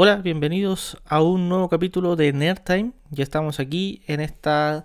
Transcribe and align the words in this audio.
Hola, 0.00 0.18
bienvenidos 0.18 0.96
a 1.06 1.22
un 1.22 1.48
nuevo 1.48 1.68
capítulo 1.68 2.14
de 2.14 2.32
Nerd 2.32 2.60
Time. 2.60 2.92
Ya 3.10 3.24
estamos 3.24 3.58
aquí 3.58 4.00
en 4.06 4.20
esta 4.20 4.84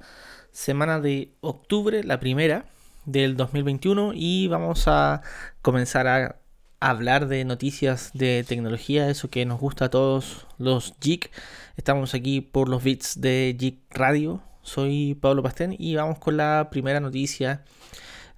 semana 0.51 0.99
de 0.99 1.35
octubre, 1.39 2.03
la 2.03 2.19
primera 2.19 2.65
del 3.05 3.37
2021, 3.37 4.13
y 4.15 4.47
vamos 4.47 4.87
a 4.87 5.21
comenzar 5.61 6.07
a 6.07 6.37
hablar 6.79 7.27
de 7.27 7.45
noticias 7.45 8.09
de 8.15 8.43
tecnología, 8.43 9.07
eso 9.07 9.29
que 9.29 9.45
nos 9.45 9.59
gusta 9.59 9.85
a 9.85 9.89
todos 9.91 10.47
los 10.57 10.95
geek. 10.99 11.29
Estamos 11.77 12.15
aquí 12.15 12.41
por 12.41 12.67
los 12.67 12.83
bits 12.83 13.21
de 13.21 13.55
Geek 13.55 13.81
Radio. 13.91 14.41
Soy 14.63 15.13
Pablo 15.13 15.43
Pastén 15.43 15.75
y 15.77 15.93
vamos 15.93 16.17
con 16.17 16.37
la 16.37 16.69
primera 16.71 16.99
noticia 16.99 17.61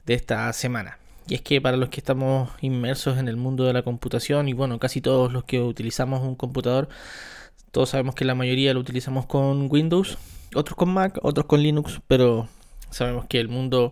de 0.05 0.15
esta 0.15 0.51
semana. 0.51 0.97
Y 1.27 1.35
es 1.35 1.41
que 1.41 1.59
para 1.59 1.77
los 1.77 1.89
que 1.89 1.99
estamos 1.99 2.51
inmersos 2.61 3.17
en 3.17 3.27
el 3.27 3.35
mundo 3.37 3.63
de 3.65 3.73
la 3.73 3.81
computación, 3.81 4.47
y 4.47 4.53
bueno, 4.53 4.77
casi 4.79 5.01
todos 5.01 5.33
los 5.33 5.43
que 5.43 5.59
utilizamos 5.59 6.21
un 6.21 6.35
computador, 6.35 6.87
todos 7.71 7.89
sabemos 7.89 8.15
que 8.15 8.25
la 8.25 8.35
mayoría 8.35 8.73
lo 8.73 8.79
utilizamos 8.79 9.25
con 9.25 9.67
Windows, 9.69 10.17
otros 10.53 10.77
con 10.77 10.93
Mac, 10.93 11.19
otros 11.23 11.47
con 11.47 11.63
Linux, 11.63 11.99
pero 12.07 12.47
sabemos 12.91 13.25
que 13.25 13.39
el 13.39 13.49
mundo 13.49 13.91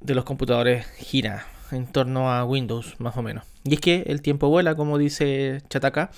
de 0.00 0.14
los 0.14 0.24
computadores 0.24 0.86
gira 0.98 1.46
en 1.72 1.86
torno 1.86 2.30
a 2.30 2.44
Windows, 2.44 2.94
más 3.00 3.16
o 3.16 3.22
menos. 3.22 3.44
Y 3.64 3.74
es 3.74 3.80
que 3.80 4.04
el 4.06 4.20
tiempo 4.20 4.48
vuela, 4.48 4.74
como 4.74 4.98
dice 4.98 5.62
Chataka, 5.70 6.10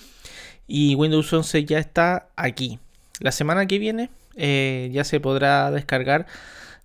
y 0.66 0.96
Windows 0.96 1.32
11 1.32 1.64
ya 1.64 1.78
está 1.78 2.28
aquí. 2.34 2.80
La 3.20 3.30
semana 3.30 3.66
que 3.66 3.78
viene 3.78 4.10
eh, 4.34 4.90
ya 4.92 5.04
se 5.04 5.20
podrá 5.20 5.70
descargar 5.70 6.26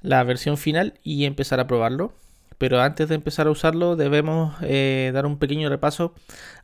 la 0.01 0.23
versión 0.23 0.57
final 0.57 0.93
y 1.03 1.25
empezar 1.25 1.59
a 1.59 1.67
probarlo 1.67 2.13
pero 2.61 2.79
antes 2.79 3.09
de 3.09 3.15
empezar 3.15 3.47
a 3.47 3.49
usarlo 3.49 3.95
debemos 3.95 4.53
eh, 4.61 5.09
dar 5.15 5.25
un 5.25 5.39
pequeño 5.39 5.67
repaso 5.67 6.13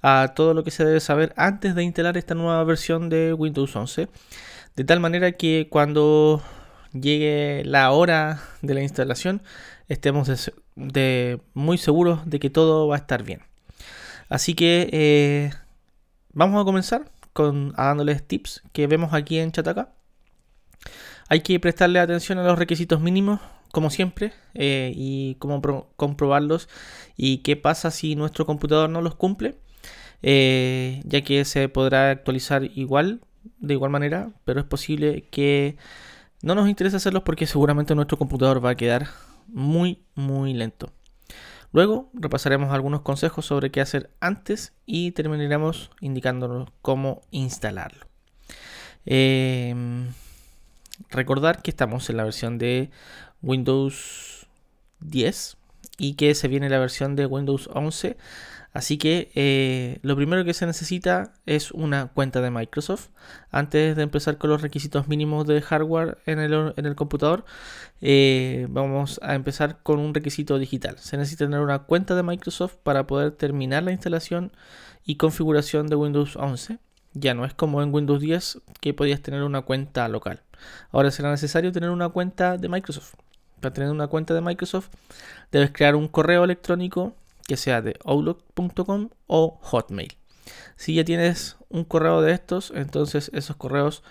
a 0.03 0.33
todo 0.35 0.53
lo 0.53 0.63
que 0.63 0.69
se 0.69 0.85
debe 0.85 0.99
saber 0.99 1.33
antes 1.37 1.73
de 1.73 1.83
instalar 1.83 2.17
esta 2.17 2.35
nueva 2.35 2.63
versión 2.65 3.09
de 3.09 3.33
Windows 3.33 3.75
11. 3.75 4.07
De 4.75 4.83
tal 4.83 4.99
manera 4.99 5.31
que 5.31 5.69
cuando 5.71 6.43
llegue 6.93 7.63
la 7.65 7.89
hora 7.89 8.43
de 8.61 8.75
la 8.75 8.83
instalación 8.83 9.41
estemos 9.87 10.29
muy 11.55 11.79
seguros 11.79 12.29
de 12.29 12.39
que 12.39 12.51
todo 12.51 12.87
va 12.87 12.97
a 12.97 12.99
estar 12.99 13.23
bien. 13.23 13.41
Así 14.29 14.53
que 14.53 14.89
eh, 14.93 15.51
vamos 16.31 16.61
a 16.61 16.63
comenzar 16.63 17.09
con 17.33 17.71
dándoles 17.71 18.21
tips 18.21 18.61
que 18.71 18.85
vemos 18.85 19.15
aquí 19.15 19.39
en 19.39 19.51
Chataka. 19.51 19.89
Hay 21.27 21.41
que 21.41 21.59
prestarle 21.59 21.99
atención 21.99 22.37
a 22.37 22.43
los 22.43 22.59
requisitos 22.59 23.01
mínimos 23.01 23.39
como 23.71 23.89
siempre, 23.89 24.33
eh, 24.53 24.91
y 24.95 25.35
cómo 25.35 25.61
comprobarlos 25.95 26.69
y 27.15 27.39
qué 27.39 27.55
pasa 27.55 27.91
si 27.91 28.15
nuestro 28.15 28.45
computador 28.45 28.89
no 28.89 29.01
los 29.01 29.15
cumple, 29.15 29.55
eh, 30.21 31.01
ya 31.05 31.21
que 31.21 31.45
se 31.45 31.69
podrá 31.69 32.11
actualizar 32.11 32.63
igual, 32.63 33.21
de 33.59 33.73
igual 33.73 33.91
manera, 33.91 34.31
pero 34.45 34.59
es 34.59 34.65
posible 34.65 35.27
que 35.31 35.77
no 36.41 36.55
nos 36.55 36.69
interese 36.69 36.97
hacerlos 36.97 37.23
porque 37.23 37.47
seguramente 37.47 37.95
nuestro 37.95 38.17
computador 38.17 38.63
va 38.63 38.71
a 38.71 38.75
quedar 38.75 39.07
muy, 39.47 40.03
muy 40.15 40.53
lento. 40.53 40.91
Luego 41.73 42.09
repasaremos 42.13 42.71
algunos 42.71 43.01
consejos 43.01 43.45
sobre 43.45 43.71
qué 43.71 43.81
hacer 43.81 44.09
antes 44.19 44.73
y 44.85 45.11
terminaremos 45.11 45.91
indicándonos 45.99 46.69
cómo 46.81 47.21
instalarlo. 47.31 48.07
Em, 49.05 50.07
recordar 51.09 51.61
que 51.61 51.71
estamos 51.71 52.09
en 52.09 52.17
la 52.17 52.23
versión 52.23 52.57
de 52.57 52.89
Windows 53.41 54.47
10 54.99 55.57
y 55.97 56.13
que 56.13 56.35
se 56.35 56.47
viene 56.47 56.69
la 56.69 56.79
versión 56.79 57.15
de 57.15 57.25
Windows 57.25 57.69
11. 57.73 58.17
Así 58.73 58.99
que 58.99 59.31
eh, 59.33 59.97
lo 60.03 60.15
primero 60.15 60.45
que 60.45 60.53
se 60.53 60.67
necesita 60.67 61.33
es 61.47 61.71
una 61.71 62.07
cuenta 62.07 62.41
de 62.41 62.51
Microsoft. 62.51 63.07
Antes 63.49 63.95
de 63.95 64.03
empezar 64.03 64.37
con 64.37 64.51
los 64.51 64.61
requisitos 64.61 65.07
mínimos 65.07 65.47
de 65.47 65.61
hardware 65.61 66.19
en 66.27 66.39
el, 66.39 66.95
computador, 66.95 67.43
eh, 68.01 68.67
vamos 68.69 69.19
a 69.23 69.33
empezar 69.33 69.79
con 69.81 69.99
un 69.99 70.13
requisito 70.13 70.59
digital. 70.59 70.99
Se 70.99 71.17
necesita 71.17 71.45
tener 71.45 71.61
una 71.61 71.79
cuenta 71.79 72.13
de 72.13 72.21
Microsoft 72.21 72.75
para 72.83 73.07
poder 73.07 73.31
terminar 73.31 73.81
la 73.81 73.91
instalación 73.91 74.51
y 75.05 75.15
configuración 75.15 75.87
de 75.87 75.95
Windows 75.95 76.35
11. 76.35 76.77
Ya 77.13 77.33
no 77.33 77.45
es 77.45 77.55
como 77.55 77.81
en 77.81 77.91
Windows 77.91 78.21
10 78.21 78.59
que 78.79 78.93
podías 78.93 79.21
tener 79.21 79.41
una 79.41 79.61
cuenta 79.63 80.07
local. 80.07 80.43
Ahora 80.91 81.09
será 81.09 81.31
necesario 81.31 81.71
tener 81.71 81.89
una 81.89 82.09
cuenta 82.09 82.57
de 82.57 82.69
Microsoft. 82.69 83.15
Para 83.61 83.73
tener 83.73 83.89
una 83.89 84.07
cuenta 84.07 84.33
de 84.33 84.41
Microsoft, 84.41 84.89
debes 85.51 85.71
crear 85.71 85.95
un 85.95 86.07
correo 86.07 86.43
electrónico 86.43 87.15
que 87.47 87.57
sea 87.57 87.81
de 87.81 87.97
outlook.com 88.05 89.09
o 89.27 89.59
Hotmail. 89.61 90.17
Si 90.75 90.93
ya 90.93 91.03
tienes 91.03 91.57
un 91.69 91.83
correo 91.83 92.21
de 92.21 92.33
estos, 92.33 92.71
entonces 92.75 93.31
esos 93.33 93.55
correos 93.55 94.03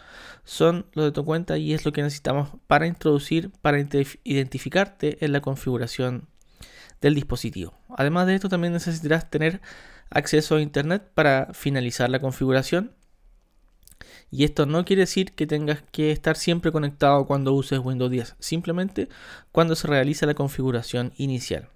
son 0.45 0.87
los 0.93 1.07
de 1.07 1.13
tu 1.13 1.25
cuenta 1.25 1.59
y 1.59 1.73
es 1.73 1.85
lo 1.85 1.93
que 1.93 2.03
necesitamos 2.03 2.51
para 2.67 2.87
introducir, 2.87 3.51
para 3.63 3.79
identificarte 4.25 5.25
en 5.25 5.33
la 5.33 5.41
configuración 5.41 6.29
del 7.01 7.15
dispositivo. 7.15 7.75
Además 7.97 8.27
de 8.27 8.35
esto, 8.35 8.49
también 8.49 8.73
necesitarás 8.73 9.31
tener 9.31 9.61
acceso 10.11 10.57
a 10.57 10.61
Internet 10.61 11.11
para 11.15 11.53
finalizar 11.53 12.11
la 12.11 12.21
configuración 12.21 12.93
y 14.31 14.45
esto 14.45 14.67
no 14.67 14.85
quiere 14.85 15.01
decir 15.03 15.33
que 15.33 15.47
tengas 15.47 15.83
que 15.93 16.11
estar 16.11 16.37
siempre 16.37 16.73
conectado 16.73 17.27
cuando 17.27 17.53
uses 17.53 17.79
Windows 17.79 18.11
10, 18.11 18.37
simplemente 18.39 19.09
cuando 19.53 19.75
se 19.75 19.89
realiza 19.89 20.27
la 20.27 20.35
configuración 20.35 21.13
inicial. 21.17 21.69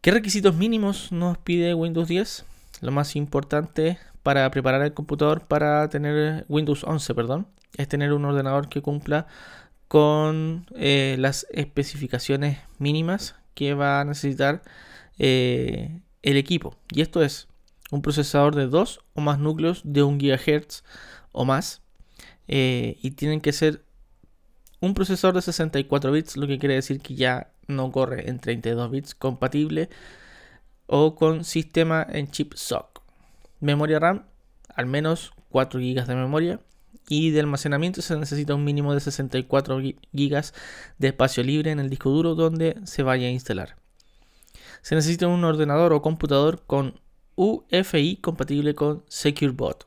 ¿Qué 0.00 0.10
requisitos 0.12 0.54
mínimos 0.54 1.10
nos 1.10 1.38
pide 1.38 1.74
Windows 1.74 2.08
10? 2.08 2.44
Lo 2.80 2.92
más 2.92 3.16
importante 3.16 3.98
para 4.22 4.50
preparar 4.50 4.82
el 4.82 4.94
computador 4.94 5.46
para 5.46 5.88
tener 5.88 6.44
Windows 6.48 6.84
11, 6.84 7.14
perdón, 7.14 7.46
es 7.76 7.88
tener 7.88 8.12
un 8.12 8.24
ordenador 8.24 8.68
que 8.68 8.82
cumpla 8.82 9.26
con 9.88 10.66
eh, 10.74 11.16
las 11.18 11.46
especificaciones 11.50 12.58
mínimas 12.78 13.36
que 13.54 13.74
va 13.74 14.00
a 14.00 14.04
necesitar 14.04 14.62
eh, 15.18 16.00
el 16.22 16.36
equipo. 16.36 16.76
Y 16.92 17.00
esto 17.00 17.22
es 17.22 17.48
un 17.90 18.02
procesador 18.02 18.54
de 18.54 18.66
2 18.66 19.00
o 19.14 19.20
más 19.20 19.38
núcleos 19.38 19.82
de 19.84 20.02
1 20.02 20.18
GHz 20.18 20.82
o 21.32 21.44
más. 21.44 21.82
Eh, 22.48 22.98
y 23.02 23.12
tienen 23.12 23.40
que 23.40 23.52
ser 23.52 23.84
un 24.80 24.94
procesador 24.94 25.34
de 25.34 25.42
64 25.42 26.12
bits, 26.12 26.36
lo 26.36 26.46
que 26.46 26.58
quiere 26.58 26.74
decir 26.74 27.00
que 27.00 27.14
ya 27.14 27.50
no 27.66 27.90
corre 27.90 28.28
en 28.28 28.38
32 28.38 28.90
bits, 28.90 29.14
compatible 29.14 29.88
o 30.86 31.16
con 31.16 31.44
sistema 31.44 32.06
en 32.08 32.30
chip 32.30 32.54
SOC. 32.54 33.02
Memoria 33.60 33.98
RAM, 33.98 34.26
al 34.68 34.86
menos 34.86 35.32
4 35.50 35.80
GB 35.80 36.06
de 36.06 36.14
memoria. 36.14 36.60
Y 37.08 37.30
de 37.30 37.40
almacenamiento 37.40 38.02
se 38.02 38.16
necesita 38.18 38.54
un 38.54 38.64
mínimo 38.64 38.92
de 38.92 39.00
64 39.00 39.78
GB 39.78 40.52
de 40.98 41.08
espacio 41.08 41.44
libre 41.44 41.70
en 41.70 41.78
el 41.78 41.88
disco 41.88 42.10
duro 42.10 42.34
donde 42.34 42.80
se 42.84 43.04
vaya 43.04 43.28
a 43.28 43.30
instalar. 43.30 43.76
Se 44.82 44.96
necesita 44.96 45.28
un 45.28 45.44
ordenador 45.44 45.92
o 45.92 46.02
computador 46.02 46.64
con 46.66 47.00
UFI 47.36 48.16
compatible 48.16 48.74
con 48.74 49.04
SecureBot. 49.08 49.86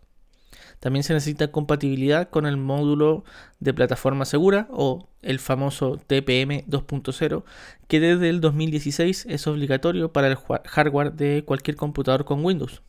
También 0.80 1.04
se 1.04 1.14
necesita 1.14 1.52
compatibilidad 1.52 2.30
con 2.30 2.46
el 2.46 2.56
módulo 2.56 3.26
de 3.60 3.74
plataforma 3.74 4.24
segura 4.24 4.68
o 4.72 5.10
el 5.22 5.40
famoso 5.40 5.98
TPM 5.98 6.66
2.0 6.68 7.44
que 7.88 8.00
desde 8.00 8.30
el 8.30 8.40
2016 8.40 9.26
es 9.28 9.48
obligatorio 9.48 10.14
para 10.14 10.28
el 10.28 10.38
hardware 10.38 11.14
de 11.14 11.44
cualquier 11.46 11.76
computador 11.76 12.24
con 12.24 12.46
Windows. 12.46 12.82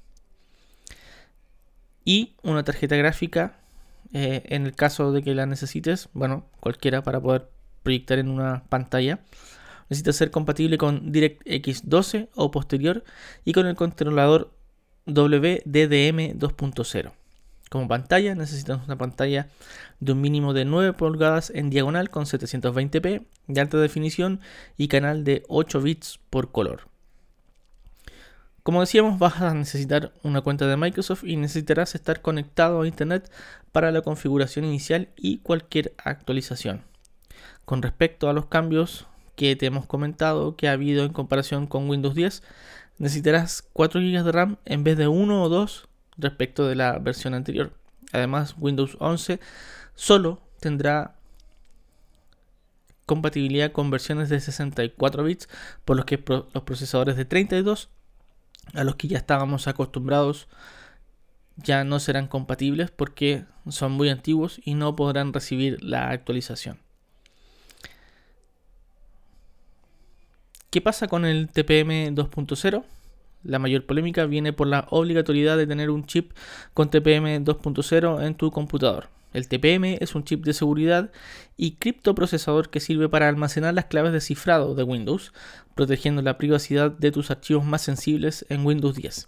Y 2.04 2.34
una 2.42 2.62
tarjeta 2.62 2.96
gráfica 2.96 3.58
eh, 4.12 4.42
en 4.46 4.66
el 4.66 4.74
caso 4.74 5.12
de 5.12 5.22
que 5.22 5.34
la 5.34 5.46
necesites, 5.46 6.08
bueno, 6.12 6.46
cualquiera 6.60 7.02
para 7.02 7.20
poder 7.20 7.48
proyectar 7.82 8.18
en 8.18 8.28
una 8.28 8.64
pantalla 8.68 9.20
necesita 9.88 10.12
ser 10.12 10.30
compatible 10.30 10.78
con 10.78 11.10
DirectX 11.10 11.88
12 11.88 12.30
o 12.36 12.50
posterior 12.50 13.04
y 13.44 13.52
con 13.52 13.66
el 13.66 13.74
controlador 13.74 14.52
WDDM 15.06 16.38
2.0. 16.38 17.12
Como 17.70 17.86
pantalla 17.86 18.34
necesitamos 18.34 18.86
una 18.86 18.98
pantalla 18.98 19.48
de 20.00 20.12
un 20.12 20.20
mínimo 20.20 20.52
de 20.52 20.64
9 20.64 20.92
pulgadas 20.94 21.50
en 21.54 21.70
diagonal 21.70 22.10
con 22.10 22.24
720p 22.24 23.24
de 23.46 23.60
alta 23.60 23.78
definición 23.78 24.40
y 24.76 24.88
canal 24.88 25.22
de 25.22 25.44
8 25.48 25.80
bits 25.80 26.18
por 26.30 26.50
color. 26.50 26.88
Como 28.62 28.80
decíamos, 28.80 29.18
vas 29.18 29.40
a 29.40 29.54
necesitar 29.54 30.12
una 30.22 30.42
cuenta 30.42 30.66
de 30.66 30.76
Microsoft 30.76 31.24
y 31.24 31.36
necesitarás 31.36 31.94
estar 31.94 32.20
conectado 32.20 32.82
a 32.82 32.86
Internet 32.86 33.30
para 33.72 33.90
la 33.92 34.02
configuración 34.02 34.64
inicial 34.64 35.08
y 35.16 35.38
cualquier 35.38 35.94
actualización. 36.04 36.82
Con 37.64 37.82
respecto 37.82 38.28
a 38.28 38.32
los 38.32 38.46
cambios 38.46 39.06
que 39.34 39.56
te 39.56 39.66
hemos 39.66 39.86
comentado 39.86 40.56
que 40.56 40.68
ha 40.68 40.72
habido 40.72 41.04
en 41.04 41.12
comparación 41.12 41.66
con 41.66 41.88
Windows 41.88 42.14
10, 42.14 42.42
necesitarás 43.00 43.62
4 43.72 44.00
GB 44.00 44.22
de 44.22 44.32
RAM 44.32 44.58
en 44.66 44.84
vez 44.84 44.96
de 44.96 45.08
1 45.08 45.42
o 45.42 45.48
2 45.48 45.88
respecto 46.18 46.68
de 46.68 46.76
la 46.76 46.98
versión 46.98 47.34
anterior. 47.34 47.72
Además, 48.12 48.54
Windows 48.58 48.96
11 49.00 49.40
solo 49.94 50.42
tendrá 50.60 51.16
compatibilidad 53.06 53.72
con 53.72 53.90
versiones 53.90 54.28
de 54.28 54.38
64 54.38 55.24
bits, 55.24 55.48
por 55.84 55.96
los 55.96 56.04
que 56.04 56.22
los 56.26 56.62
procesadores 56.62 57.16
de 57.16 57.24
32 57.24 57.88
a 58.74 58.84
los 58.84 58.96
que 58.96 59.08
ya 59.08 59.18
estábamos 59.18 59.66
acostumbrados 59.66 60.46
ya 61.56 61.82
no 61.84 62.00
serán 62.00 62.28
compatibles 62.28 62.90
porque 62.90 63.46
son 63.68 63.92
muy 63.92 64.10
antiguos 64.10 64.60
y 64.64 64.74
no 64.74 64.94
podrán 64.94 65.32
recibir 65.32 65.82
la 65.82 66.10
actualización. 66.10 66.78
¿Qué 70.70 70.80
pasa 70.80 71.08
con 71.08 71.24
el 71.24 71.48
TPM 71.48 72.14
2.0? 72.14 72.84
La 73.42 73.58
mayor 73.58 73.86
polémica 73.86 74.24
viene 74.26 74.52
por 74.52 74.68
la 74.68 74.86
obligatoriedad 74.90 75.56
de 75.56 75.66
tener 75.66 75.90
un 75.90 76.06
chip 76.06 76.30
con 76.74 76.90
TPM 76.90 77.44
2.0 77.44 78.24
en 78.24 78.36
tu 78.36 78.52
computador. 78.52 79.08
El 79.32 79.48
TPM 79.48 79.98
es 80.00 80.14
un 80.14 80.22
chip 80.22 80.44
de 80.44 80.52
seguridad 80.52 81.10
y 81.56 81.72
criptoprocesador 81.72 82.70
que 82.70 82.78
sirve 82.78 83.08
para 83.08 83.28
almacenar 83.28 83.74
las 83.74 83.86
claves 83.86 84.12
de 84.12 84.20
cifrado 84.20 84.76
de 84.76 84.84
Windows, 84.84 85.32
protegiendo 85.74 86.22
la 86.22 86.38
privacidad 86.38 86.92
de 86.92 87.10
tus 87.10 87.32
archivos 87.32 87.64
más 87.64 87.82
sensibles 87.82 88.46
en 88.48 88.64
Windows 88.64 88.94
10. 88.94 89.26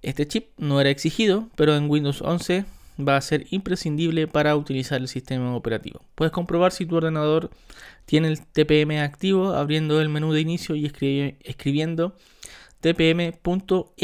Este 0.00 0.26
chip 0.26 0.48
no 0.56 0.80
era 0.80 0.88
exigido, 0.88 1.50
pero 1.54 1.76
en 1.76 1.90
Windows 1.90 2.22
11 2.22 2.64
va 2.98 3.16
a 3.16 3.20
ser 3.20 3.46
imprescindible 3.50 4.26
para 4.26 4.56
utilizar 4.56 5.00
el 5.00 5.08
sistema 5.08 5.54
operativo. 5.54 6.02
Puedes 6.14 6.32
comprobar 6.32 6.72
si 6.72 6.86
tu 6.86 6.96
ordenador 6.96 7.50
tiene 8.06 8.28
el 8.28 8.40
TPM 8.40 9.00
activo 9.00 9.52
abriendo 9.52 10.00
el 10.00 10.08
menú 10.08 10.32
de 10.32 10.40
inicio 10.40 10.74
y 10.74 10.86
escribiendo 10.86 12.16
tpm.msc. 12.80 13.98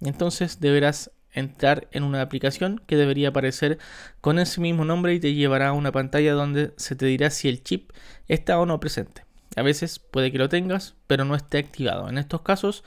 Entonces 0.00 0.60
deberás 0.60 1.10
entrar 1.32 1.88
en 1.92 2.02
una 2.02 2.22
aplicación 2.22 2.80
que 2.86 2.96
debería 2.96 3.28
aparecer 3.28 3.78
con 4.20 4.38
ese 4.38 4.60
mismo 4.60 4.84
nombre 4.84 5.14
y 5.14 5.20
te 5.20 5.34
llevará 5.34 5.68
a 5.68 5.72
una 5.72 5.92
pantalla 5.92 6.32
donde 6.32 6.72
se 6.76 6.96
te 6.96 7.06
dirá 7.06 7.30
si 7.30 7.48
el 7.48 7.62
chip 7.62 7.92
está 8.28 8.58
o 8.58 8.66
no 8.66 8.80
presente. 8.80 9.24
A 9.56 9.62
veces 9.62 9.98
puede 9.98 10.30
que 10.30 10.38
lo 10.38 10.48
tengas, 10.48 10.94
pero 11.06 11.24
no 11.24 11.34
esté 11.34 11.58
activado. 11.58 12.08
En 12.08 12.18
estos 12.18 12.42
casos 12.42 12.84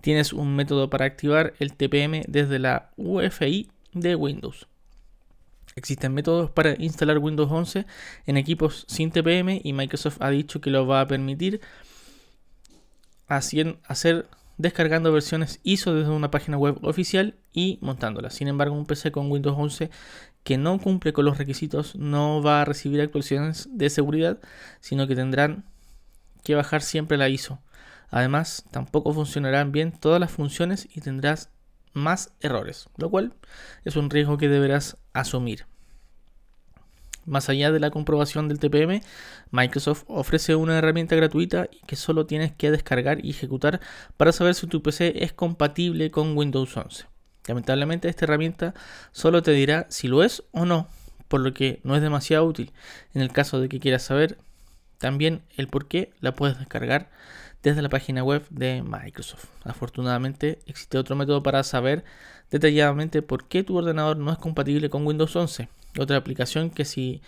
tienes 0.00 0.32
un 0.32 0.54
método 0.56 0.90
para 0.90 1.04
activar 1.04 1.54
el 1.58 1.74
TPM 1.74 2.22
desde 2.28 2.58
la 2.58 2.90
UFI 2.96 3.70
de 3.94 4.14
Windows. 4.14 4.68
Existen 5.76 6.14
métodos 6.14 6.50
para 6.50 6.74
instalar 6.78 7.18
Windows 7.18 7.50
11 7.50 7.86
en 8.26 8.36
equipos 8.36 8.84
sin 8.88 9.10
TPM 9.10 9.60
y 9.62 9.72
Microsoft 9.72 10.18
ha 10.20 10.30
dicho 10.30 10.60
que 10.60 10.70
lo 10.70 10.86
va 10.86 11.00
a 11.00 11.06
permitir 11.08 11.60
hacer 13.26 14.28
descargando 14.56 15.12
versiones 15.12 15.60
ISO 15.64 15.94
desde 15.94 16.10
una 16.10 16.30
página 16.30 16.56
web 16.56 16.78
oficial 16.82 17.34
y 17.52 17.78
montándolas. 17.80 18.34
Sin 18.34 18.48
embargo, 18.48 18.76
un 18.76 18.86
PC 18.86 19.10
con 19.10 19.30
Windows 19.30 19.56
11 19.58 19.90
que 20.44 20.58
no 20.58 20.78
cumple 20.78 21.12
con 21.12 21.24
los 21.24 21.38
requisitos 21.38 21.96
no 21.96 22.42
va 22.42 22.60
a 22.60 22.64
recibir 22.64 23.00
actualizaciones 23.00 23.68
de 23.72 23.90
seguridad, 23.90 24.38
sino 24.80 25.08
que 25.08 25.16
tendrán 25.16 25.64
que 26.44 26.54
bajar 26.54 26.82
siempre 26.82 27.16
la 27.16 27.28
ISO. 27.28 27.60
Además, 28.10 28.64
tampoco 28.70 29.12
funcionarán 29.12 29.72
bien 29.72 29.90
todas 29.90 30.20
las 30.20 30.30
funciones 30.30 30.86
y 30.94 31.00
tendrás 31.00 31.50
más 31.94 32.32
errores, 32.40 32.88
lo 32.96 33.08
cual 33.08 33.32
es 33.84 33.96
un 33.96 34.10
riesgo 34.10 34.36
que 34.36 34.48
deberás 34.48 34.98
asumir. 35.14 35.66
Más 37.26 37.48
allá 37.48 37.72
de 37.72 37.80
la 37.80 37.90
comprobación 37.90 38.48
del 38.48 38.58
TPM, 38.58 39.00
Microsoft 39.50 40.04
ofrece 40.08 40.56
una 40.56 40.76
herramienta 40.76 41.16
gratuita 41.16 41.68
que 41.86 41.96
solo 41.96 42.26
tienes 42.26 42.52
que 42.52 42.70
descargar 42.70 43.24
y 43.24 43.30
ejecutar 43.30 43.80
para 44.18 44.32
saber 44.32 44.54
si 44.54 44.66
tu 44.66 44.82
PC 44.82 45.24
es 45.24 45.32
compatible 45.32 46.10
con 46.10 46.36
Windows 46.36 46.76
11. 46.76 47.06
Lamentablemente 47.46 48.08
esta 48.08 48.26
herramienta 48.26 48.74
solo 49.12 49.42
te 49.42 49.52
dirá 49.52 49.86
si 49.88 50.08
lo 50.08 50.22
es 50.22 50.42
o 50.52 50.66
no, 50.66 50.88
por 51.28 51.40
lo 51.40 51.54
que 51.54 51.80
no 51.82 51.96
es 51.96 52.02
demasiado 52.02 52.44
útil. 52.44 52.72
En 53.14 53.22
el 53.22 53.32
caso 53.32 53.58
de 53.58 53.68
que 53.68 53.80
quieras 53.80 54.02
saber 54.02 54.36
también 54.98 55.42
el 55.56 55.68
por 55.68 55.88
qué, 55.88 56.12
la 56.20 56.34
puedes 56.34 56.58
descargar 56.58 57.10
desde 57.64 57.82
la 57.82 57.88
página 57.88 58.22
web 58.22 58.46
de 58.50 58.82
Microsoft. 58.82 59.46
Afortunadamente 59.64 60.60
existe 60.66 60.98
otro 60.98 61.16
método 61.16 61.42
para 61.42 61.64
saber 61.64 62.04
detalladamente 62.50 63.22
por 63.22 63.48
qué 63.48 63.64
tu 63.64 63.76
ordenador 63.76 64.16
no 64.16 64.30
es 64.30 64.38
compatible 64.38 64.88
con 64.88 65.04
Windows 65.04 65.34
11 65.34 65.68
otra 65.98 66.16
aplicación 66.16 66.70
que 66.70 66.84
sí, 66.84 67.22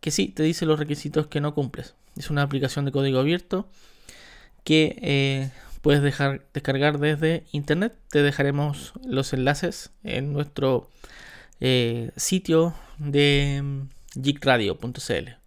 que 0.00 0.10
sí 0.10 0.28
te 0.28 0.42
dice 0.42 0.66
los 0.66 0.78
requisitos 0.78 1.26
que 1.26 1.40
no 1.40 1.54
cumples. 1.54 1.94
Es 2.16 2.30
una 2.30 2.42
aplicación 2.42 2.84
de 2.84 2.92
código 2.92 3.18
abierto 3.18 3.68
que 4.64 4.98
eh, 5.02 5.50
puedes 5.82 6.02
dejar, 6.02 6.46
descargar 6.52 6.98
desde 6.98 7.44
internet. 7.52 7.94
Te 8.10 8.22
dejaremos 8.22 8.92
los 9.04 9.32
enlaces 9.32 9.90
en 10.02 10.32
nuestro 10.32 10.90
eh, 11.60 12.10
sitio 12.16 12.74
de 12.98 13.60
mm, 13.62 14.22
geekradio.cl. 14.22 15.37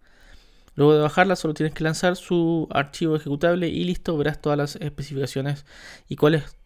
Luego 0.74 0.94
de 0.94 1.00
bajarla 1.00 1.36
solo 1.36 1.54
tienes 1.54 1.74
que 1.74 1.84
lanzar 1.84 2.16
su 2.16 2.68
archivo 2.70 3.16
ejecutable 3.16 3.68
y 3.68 3.84
listo, 3.84 4.16
verás 4.16 4.40
todas 4.40 4.56
las 4.56 4.76
especificaciones 4.76 5.66
y 6.08 6.16
cuáles 6.16 6.56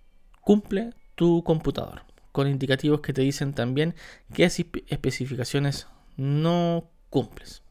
cumple 0.40 0.90
tu 1.16 1.42
computador 1.42 2.02
con 2.32 2.48
indicativos 2.48 3.00
que 3.00 3.12
te 3.12 3.22
dicen 3.22 3.54
también 3.54 3.94
qué 4.34 4.44
especificaciones 4.44 5.86
no 6.16 6.90
cumples. 7.10 7.62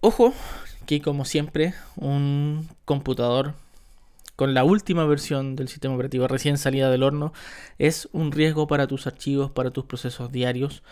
Ojo 0.00 0.34
que 0.86 1.00
como 1.00 1.24
siempre 1.24 1.74
un 1.96 2.68
computador 2.84 3.54
con 4.36 4.52
la 4.52 4.64
última 4.64 5.06
versión 5.06 5.56
del 5.56 5.68
sistema 5.68 5.94
operativo 5.94 6.28
recién 6.28 6.58
salida 6.58 6.90
del 6.90 7.02
horno 7.02 7.32
es 7.78 8.08
un 8.12 8.32
riesgo 8.32 8.66
para 8.66 8.86
tus 8.86 9.06
archivos, 9.06 9.50
para 9.50 9.70
tus 9.70 9.86
procesos 9.86 10.30
diarios. 10.30 10.82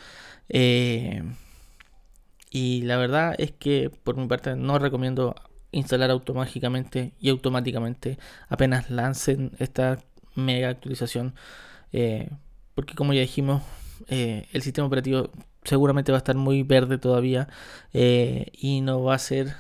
Eh, 0.48 1.22
y 2.54 2.82
la 2.82 2.98
verdad 2.98 3.34
es 3.38 3.50
que 3.50 3.90
por 3.90 4.18
mi 4.18 4.26
parte 4.26 4.54
no 4.56 4.78
recomiendo 4.78 5.34
instalar 5.70 6.10
automáticamente 6.10 7.14
y 7.18 7.30
automáticamente 7.30 8.18
apenas 8.50 8.90
lancen 8.90 9.52
esta 9.58 9.98
mega 10.34 10.68
actualización 10.68 11.34
eh, 11.92 12.30
porque 12.74 12.94
como 12.94 13.14
ya 13.14 13.22
dijimos, 13.22 13.62
eh, 14.08 14.46
el 14.52 14.62
sistema 14.62 14.86
operativo 14.86 15.30
seguramente 15.64 16.12
va 16.12 16.18
a 16.18 16.20
estar 16.20 16.36
muy 16.36 16.62
verde 16.62 16.98
todavía 16.98 17.48
eh, 17.94 18.50
y 18.52 18.82
no 18.82 19.02
va 19.02 19.14
a 19.14 19.18
ser 19.18 19.54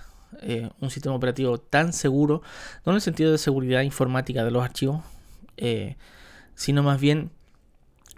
un 0.80 0.90
sistema 0.90 1.14
operativo 1.14 1.58
tan 1.58 1.92
seguro, 1.92 2.40
no 2.86 2.92
en 2.92 2.96
el 2.96 3.02
sentido 3.02 3.30
de 3.30 3.38
seguridad 3.38 3.82
informática 3.82 4.42
de 4.42 4.50
los 4.50 4.64
archivos, 4.64 5.02
sino 6.54 6.82
más 6.82 6.98
bien 6.98 7.30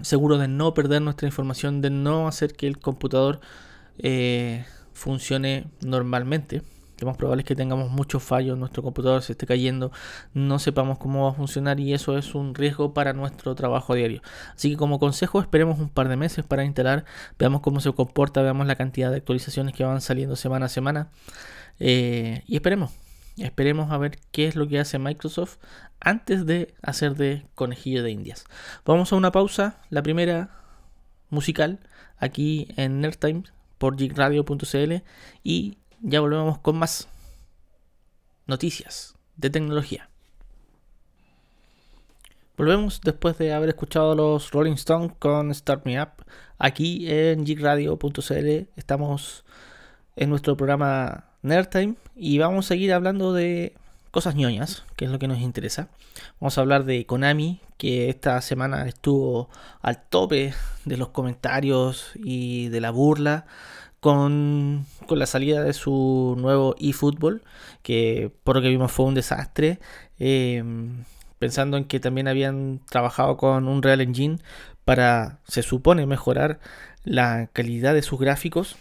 seguro 0.00 0.38
de 0.38 0.47
no 0.47 0.75
perder 0.75 1.03
nuestra 1.03 1.26
información, 1.26 1.82
de 1.82 1.91
no 1.91 2.29
hacer 2.29 2.55
que 2.55 2.69
el 2.69 2.79
computador 2.79 3.41
funcione 4.93 5.67
normalmente 5.81 6.62
lo 7.00 7.08
más 7.08 7.17
probable 7.17 7.43
es 7.43 7.46
que 7.46 7.56
tengamos 7.56 7.91
muchos 7.91 8.23
fallos, 8.23 8.56
nuestro 8.56 8.82
computador 8.82 9.23
se 9.23 9.32
esté 9.32 9.46
cayendo, 9.46 9.91
no 10.32 10.58
sepamos 10.58 10.99
cómo 10.99 11.25
va 11.25 11.30
a 11.30 11.35
funcionar 11.35 11.80
y 11.80 11.92
eso 11.92 12.16
es 12.16 12.35
un 12.35 12.54
riesgo 12.54 12.95
para 12.95 13.12
nuestro 13.12 13.54
trabajo 13.54 13.95
diario. 13.95 14.23
Así 14.54 14.71
que 14.71 14.76
como 14.76 14.99
consejo 14.99 15.40
esperemos 15.40 15.78
un 15.80 15.88
par 15.88 16.09
de 16.09 16.16
meses 16.16 16.45
para 16.45 16.64
instalar, 16.64 17.04
veamos 17.38 17.62
cómo 17.62 17.80
se 17.80 17.92
comporta, 17.92 18.42
veamos 18.42 18.66
la 18.66 18.76
cantidad 18.76 19.11
de 19.11 19.16
actualizaciones 19.16 19.75
que 19.75 19.85
van 19.85 20.00
saliendo 20.00 20.37
semana 20.37 20.66
a 20.66 20.69
semana 20.69 21.11
eh, 21.80 22.42
y 22.47 22.57
esperemos. 22.57 22.92
Esperemos 23.37 23.90
a 23.90 23.99
ver 23.99 24.19
qué 24.30 24.47
es 24.47 24.54
lo 24.54 24.69
que 24.69 24.78
hace 24.78 25.00
Microsoft 25.00 25.57
antes 25.99 26.47
de 26.47 26.75
hacer 26.83 27.16
de 27.16 27.45
conejillo 27.57 28.04
de 28.04 28.12
indias. 28.12 28.45
Vamos 28.85 29.12
a 29.12 29.16
una 29.16 29.33
pausa, 29.33 29.80
la 29.90 30.02
primera 30.04 30.50
musical, 31.30 31.80
aquí 32.19 32.69
en 32.76 33.00
Nerdtime 33.00 33.42
por 33.85 33.99
gigradio.cl 33.99 34.95
y 35.43 35.76
ya 36.00 36.21
volvemos 36.21 36.59
con 36.61 36.79
más 36.79 37.07
noticias 38.47 39.14
de 39.37 39.50
tecnología. 39.50 40.09
Volvemos 42.57 43.03
después 43.03 43.37
de 43.37 43.53
haber 43.53 43.69
escuchado 43.69 44.14
los 44.14 44.53
Rolling 44.53 44.73
Stones 44.73 45.12
con 45.19 45.55
Start 45.55 45.85
Me 45.85 46.00
Up. 46.00 46.25
Aquí 46.57 47.05
en 47.11 47.45
gigradio.cl 47.45 48.71
estamos 48.75 49.45
en 50.17 50.31
nuestro 50.31 50.57
programa 50.57 51.26
Nerdtime 51.43 51.97
y 52.17 52.38
vamos 52.38 52.64
a 52.64 52.69
seguir 52.69 52.91
hablando 52.91 53.35
de 53.35 53.75
cosas 54.14 54.37
ñoñas, 54.37 54.85
que 54.94 55.06
es 55.06 55.11
lo 55.11 55.18
que 55.18 55.26
nos 55.26 55.40
interesa. 55.40 55.88
Vamos 56.38 56.56
a 56.56 56.61
hablar 56.61 56.85
de 56.85 57.04
Konami, 57.04 57.59
que 57.78 58.09
esta 58.09 58.40
semana 58.42 58.87
estuvo 58.87 59.50
al 59.83 60.04
tope 60.04 60.54
de 60.85 60.97
los 60.97 61.09
comentarios 61.09 62.12
y 62.14 62.68
de 62.68 62.80
la 62.80 62.92
burla 62.92 63.47
con, 63.99 64.87
la 65.09 65.26
salida 65.26 65.64
de 65.64 65.73
su 65.73 66.37
nuevo 66.38 66.76
eFootball, 66.78 67.42
que 67.83 68.30
por 68.44 68.54
lo 68.54 68.62
que 68.62 68.68
vimos 68.68 68.92
fue 68.92 69.06
un 69.06 69.14
desastre. 69.14 69.80
Em, 70.21 71.02
pensando 71.40 71.76
en 71.76 71.85
que 71.85 71.99
también 71.99 72.28
habían 72.28 72.83
trabajado 72.88 73.37
con 73.37 73.66
un 73.66 73.83
Real 73.83 74.00
Engine 74.00 74.38
para, 74.85 75.40
se 75.49 75.62
supone, 75.62 76.06
mejorar 76.06 76.61
la 77.02 77.49
calidad 77.52 77.94
de 77.94 78.02
sus 78.02 78.21
gráficos 78.21 78.76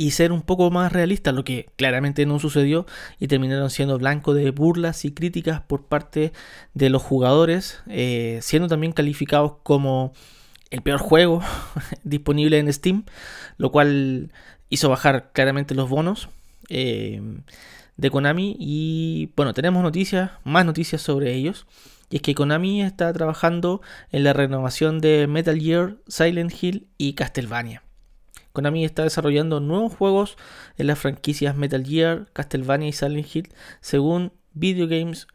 y 0.00 0.12
ser 0.12 0.32
un 0.32 0.40
poco 0.40 0.70
más 0.70 0.90
realistas, 0.90 1.34
lo 1.34 1.44
que 1.44 1.68
claramente 1.76 2.24
no 2.24 2.38
sucedió 2.38 2.86
y 3.18 3.28
terminaron 3.28 3.68
siendo 3.68 3.98
blanco 3.98 4.32
de 4.32 4.50
burlas 4.50 5.04
y 5.04 5.12
críticas 5.12 5.60
por 5.60 5.84
parte 5.88 6.32
de 6.72 6.88
los 6.88 7.02
jugadores, 7.02 7.82
eh, 7.86 8.38
siendo 8.40 8.66
también 8.66 8.92
calificados 8.92 9.56
como 9.62 10.14
el 10.70 10.80
peor 10.80 11.00
juego 11.00 11.42
disponible 12.02 12.58
en 12.58 12.72
Steam, 12.72 13.04
lo 13.58 13.70
cual 13.72 14.32
hizo 14.70 14.88
bajar 14.88 15.32
claramente 15.34 15.74
los 15.74 15.90
bonos. 15.90 16.30
Eh, 16.70 17.20
de 17.98 18.10
Konami 18.10 18.56
y 18.58 19.28
bueno, 19.36 19.52
tenemos 19.52 19.82
noticias, 19.82 20.30
más 20.44 20.64
noticias 20.64 21.02
sobre 21.02 21.34
ellos. 21.34 21.66
Y 22.08 22.16
es 22.16 22.22
que 22.22 22.34
Konami 22.34 22.80
está 22.80 23.12
trabajando 23.12 23.82
en 24.12 24.24
la 24.24 24.32
renovación 24.32 24.98
de 25.02 25.26
Metal 25.26 25.60
Gear, 25.60 25.96
Silent 26.08 26.54
Hill 26.62 26.88
y 26.96 27.12
Castlevania. 27.12 27.82
Konami 28.52 28.84
está 28.84 29.04
desarrollando 29.04 29.60
nuevos 29.60 29.94
juegos 29.94 30.36
en 30.76 30.86
las 30.88 30.98
franquicias 30.98 31.56
Metal 31.56 31.84
Gear, 31.84 32.28
Castlevania 32.32 32.88
y 32.88 32.92
Silent 32.92 33.34
Hill 33.34 33.48
según 33.80 34.32
Video 34.52 34.88
Games 34.88 35.26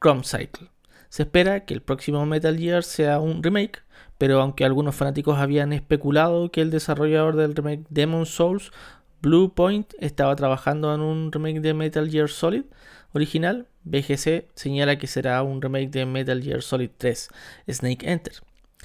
Chrome 0.00 0.24
Cycle. 0.24 0.70
Se 1.08 1.22
espera 1.22 1.64
que 1.64 1.74
el 1.74 1.82
próximo 1.82 2.24
Metal 2.26 2.56
Gear 2.58 2.82
sea 2.82 3.18
un 3.18 3.42
remake, 3.42 3.82
pero 4.18 4.40
aunque 4.40 4.64
algunos 4.64 4.94
fanáticos 4.94 5.38
habían 5.38 5.72
especulado 5.72 6.50
que 6.50 6.60
el 6.60 6.70
desarrollador 6.70 7.36
del 7.36 7.54
remake 7.54 7.86
Demon 7.88 8.26
Souls, 8.26 8.72
Blue 9.20 9.54
Point, 9.54 9.94
estaba 10.00 10.36
trabajando 10.36 10.94
en 10.94 11.00
un 11.00 11.32
remake 11.32 11.60
de 11.60 11.74
Metal 11.74 12.08
Gear 12.10 12.28
Solid 12.28 12.64
original, 13.12 13.68
BGC 13.84 14.48
señala 14.54 14.98
que 14.98 15.06
será 15.06 15.42
un 15.42 15.62
remake 15.62 15.90
de 15.90 16.06
Metal 16.06 16.42
Gear 16.42 16.62
Solid 16.62 16.90
3, 16.96 17.28
Snake 17.70 18.10
Enter. 18.10 18.34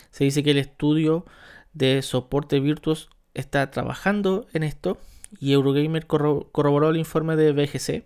Se 0.09 0.23
dice 0.23 0.43
que 0.43 0.51
el 0.51 0.57
estudio 0.57 1.25
de 1.73 2.01
soporte 2.01 2.59
Virtuos 2.59 3.09
está 3.33 3.69
trabajando 3.71 4.47
en 4.53 4.63
esto 4.63 4.97
y 5.39 5.53
Eurogamer 5.53 6.05
corroboró 6.05 6.89
el 6.89 6.97
informe 6.97 7.35
de 7.35 7.51
BGC 7.51 8.05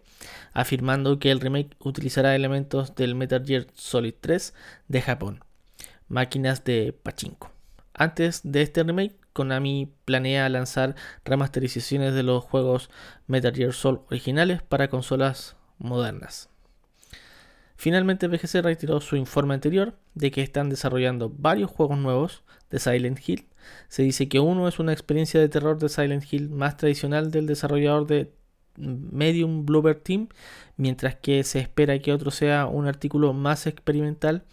afirmando 0.53 1.19
que 1.19 1.31
el 1.31 1.39
remake 1.39 1.75
utilizará 1.79 2.35
elementos 2.35 2.95
del 2.95 3.15
Metal 3.15 3.45
Gear 3.45 3.67
Solid 3.73 4.13
3 4.19 4.53
de 4.87 5.01
Japón, 5.01 5.43
máquinas 6.07 6.63
de 6.63 6.93
pachinko. 7.03 7.51
Antes 7.93 8.41
de 8.43 8.61
este 8.61 8.83
remake, 8.83 9.15
Konami 9.33 9.91
planea 10.05 10.49
lanzar 10.49 10.95
remasterizaciones 11.25 12.13
de 12.13 12.23
los 12.23 12.43
juegos 12.43 12.89
Metal 13.27 13.53
Gear 13.53 13.73
Solid 13.73 13.99
originales 14.09 14.61
para 14.61 14.87
consolas 14.87 15.55
modernas. 15.77 16.49
Finalmente, 17.77 18.27
BGC 18.27 18.61
retiró 18.61 18.99
su 18.99 19.15
informe 19.15 19.53
anterior 19.53 19.95
de 20.15 20.31
que 20.31 20.41
están 20.41 20.69
desarrollando 20.69 21.29
varios 21.29 21.71
juegos 21.71 21.97
nuevos 21.97 22.43
de 22.69 22.79
Silent 22.79 23.19
Hill. 23.25 23.47
Se 23.87 24.03
dice 24.03 24.27
que 24.27 24.39
uno 24.39 24.67
es 24.67 24.79
una 24.79 24.93
experiencia 24.93 25.39
de 25.39 25.47
terror 25.47 25.77
de 25.77 25.89
Silent 25.89 26.25
Hill 26.31 26.49
más 26.49 26.77
tradicional 26.77 27.31
del 27.31 27.47
desarrollador 27.47 28.07
de 28.07 28.33
Medium 28.77 29.65
Bluebird 29.65 30.01
Team, 30.01 30.27
mientras 30.75 31.15
que 31.15 31.43
se 31.43 31.59
espera 31.59 31.97
que 31.99 32.13
otro 32.13 32.31
sea 32.31 32.67
un 32.67 32.87
artículo 32.87 33.33
más 33.33 33.65
experimental 33.67 34.43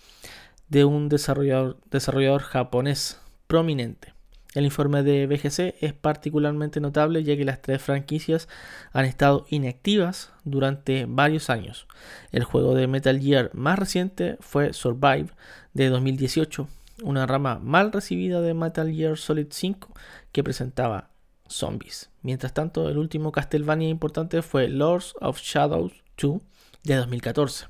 de 0.69 0.85
un 0.85 1.09
desarrollador 1.09 2.43
japonés 2.43 3.21
prominente. 3.47 4.14
El 4.55 4.65
informe 4.65 5.03
de 5.03 5.27
BGC 5.27 5.83
es 5.85 5.93
particularmente 5.93 6.81
notable 6.81 7.25
ya 7.25 7.37
que 7.37 7.45
las 7.45 7.61
tres 7.61 7.83
franquicias 7.83 8.49
han 8.93 9.05
estado 9.05 9.47
inactivas 9.51 10.33
durante 10.45 11.07
varios 11.09 11.51
años. 11.51 11.89
El 12.31 12.45
juego 12.45 12.75
de 12.75 12.87
Metal 12.87 13.21
Gear 13.21 13.51
más 13.53 13.79
reciente 13.79 14.37
fue 14.41 14.73
Survive 14.73 15.31
de 15.73 15.89
2018, 15.89 16.69
una 17.03 17.27
rama 17.27 17.59
mal 17.59 17.91
recibida 17.91 18.41
de 18.41 18.55
Metal 18.55 18.91
Gear 18.93 19.19
Solid 19.19 19.49
5 19.51 19.93
que 20.31 20.45
presentaba 20.45 21.11
zombies. 21.49 22.11
Mientras 22.23 22.55
tanto, 22.55 22.89
el 22.89 22.97
último 22.97 23.33
Castlevania 23.33 23.89
importante 23.89 24.41
fue 24.41 24.69
Lords 24.69 25.15
of 25.21 25.41
Shadows 25.41 25.93
2 26.17 26.41
de 26.85 26.95
2014. 26.95 27.67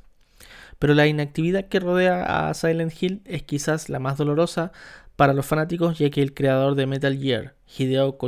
Pero 0.78 0.94
la 0.94 1.06
inactividad 1.06 1.68
que 1.68 1.80
rodea 1.80 2.48
a 2.48 2.54
Silent 2.54 2.92
Hill 3.00 3.22
es 3.24 3.42
quizás 3.42 3.88
la 3.88 4.00
más 4.00 4.18
dolorosa 4.18 4.72
para 5.16 5.32
los 5.32 5.46
fanáticos, 5.46 5.98
ya 5.98 6.10
que 6.10 6.22
el 6.22 6.34
creador 6.34 6.74
de 6.74 6.86
Metal 6.86 7.16
Gear, 7.18 7.54
Hideo 7.78 8.18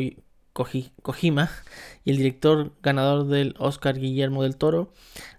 Kojima, 1.03 1.51
y 2.05 2.11
el 2.11 2.17
director 2.19 2.73
ganador 2.83 3.27
del 3.27 3.55
Oscar 3.59 3.99
Guillermo 3.99 4.43
del 4.43 4.57
Toro 4.57 4.93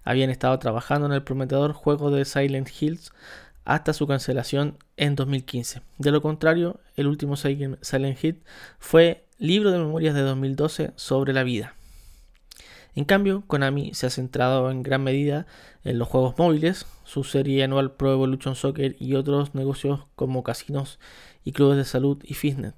habían 0.04 0.30
estado 0.30 0.58
trabajando 0.58 1.06
en 1.06 1.12
el 1.12 1.22
prometedor 1.22 1.72
juego 1.72 2.10
de 2.10 2.24
Silent 2.24 2.68
Hills 2.78 3.12
hasta 3.64 3.92
su 3.92 4.06
cancelación 4.06 4.78
en 4.96 5.14
2015. 5.14 5.82
De 5.98 6.10
lo 6.10 6.22
contrario, 6.22 6.80
el 6.96 7.06
último 7.06 7.36
Silent 7.36 8.24
Hill 8.24 8.42
fue 8.78 9.26
libro 9.38 9.70
de 9.70 9.78
memorias 9.78 10.14
de 10.14 10.22
2012 10.22 10.92
sobre 10.96 11.32
la 11.32 11.42
vida. 11.42 11.74
En 12.94 13.04
cambio, 13.04 13.44
Konami 13.46 13.94
se 13.94 14.06
ha 14.06 14.10
centrado 14.10 14.70
en 14.70 14.82
gran 14.82 15.04
medida 15.04 15.46
en 15.84 15.98
los 15.98 16.08
juegos 16.08 16.36
móviles, 16.36 16.86
su 17.04 17.22
serie 17.24 17.62
anual 17.62 17.92
Pro 17.92 18.12
Evolution 18.12 18.56
Soccer 18.56 18.96
y 18.98 19.14
otros 19.14 19.54
negocios 19.54 20.00
como 20.16 20.42
casinos 20.42 20.98
y 21.44 21.52
clubes 21.52 21.76
de 21.76 21.84
salud 21.84 22.22
y 22.24 22.34
fitness. 22.34 22.74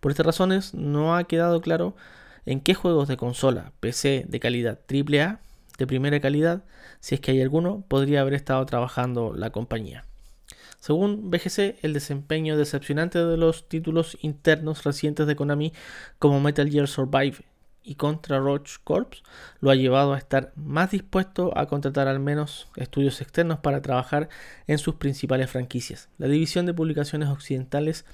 Por 0.00 0.10
estas 0.10 0.26
razones, 0.26 0.74
no 0.74 1.16
ha 1.16 1.24
quedado 1.24 1.60
claro 1.60 1.96
en 2.44 2.60
qué 2.60 2.74
juegos 2.74 3.08
de 3.08 3.16
consola, 3.16 3.72
PC 3.80 4.24
de 4.28 4.40
calidad 4.40 4.78
AAA, 4.88 5.40
de 5.78 5.86
primera 5.86 6.20
calidad, 6.20 6.64
si 7.00 7.14
es 7.14 7.20
que 7.20 7.32
hay 7.32 7.42
alguno, 7.42 7.84
podría 7.88 8.20
haber 8.20 8.34
estado 8.34 8.64
trabajando 8.66 9.34
la 9.34 9.50
compañía. 9.50 10.04
Según 10.80 11.30
BGC, 11.30 11.82
el 11.82 11.92
desempeño 11.92 12.56
decepcionante 12.56 13.24
de 13.24 13.36
los 13.36 13.68
títulos 13.68 14.16
internos 14.20 14.84
recientes 14.84 15.26
de 15.26 15.36
Konami 15.36 15.72
como 16.18 16.40
Metal 16.40 16.70
Gear 16.70 16.86
Survive 16.86 17.44
y 17.86 17.94
contra 17.94 18.40
Roach 18.40 18.78
Corps 18.82 19.22
lo 19.60 19.70
ha 19.70 19.76
llevado 19.76 20.12
a 20.12 20.18
estar 20.18 20.52
más 20.56 20.90
dispuesto 20.90 21.56
a 21.56 21.66
contratar 21.66 22.08
al 22.08 22.18
menos 22.18 22.68
estudios 22.74 23.20
externos 23.20 23.60
para 23.60 23.80
trabajar 23.80 24.28
en 24.66 24.78
sus 24.78 24.96
principales 24.96 25.48
franquicias. 25.48 26.08
La 26.18 26.26
división 26.26 26.66
de 26.66 26.74
publicaciones 26.74 27.28
occidentales 27.28 28.04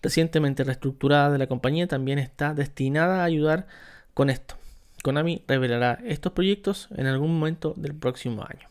recientemente 0.00 0.62
reestructurada 0.62 1.32
de 1.32 1.38
la 1.38 1.48
compañía 1.48 1.88
también 1.88 2.20
está 2.20 2.54
destinada 2.54 3.22
a 3.22 3.24
ayudar 3.24 3.66
con 4.14 4.30
esto. 4.30 4.56
Konami 5.02 5.42
revelará 5.48 5.98
estos 6.04 6.32
proyectos 6.32 6.88
en 6.96 7.06
algún 7.06 7.34
momento 7.34 7.74
del 7.76 7.94
próximo 7.94 8.44
año. 8.48 8.68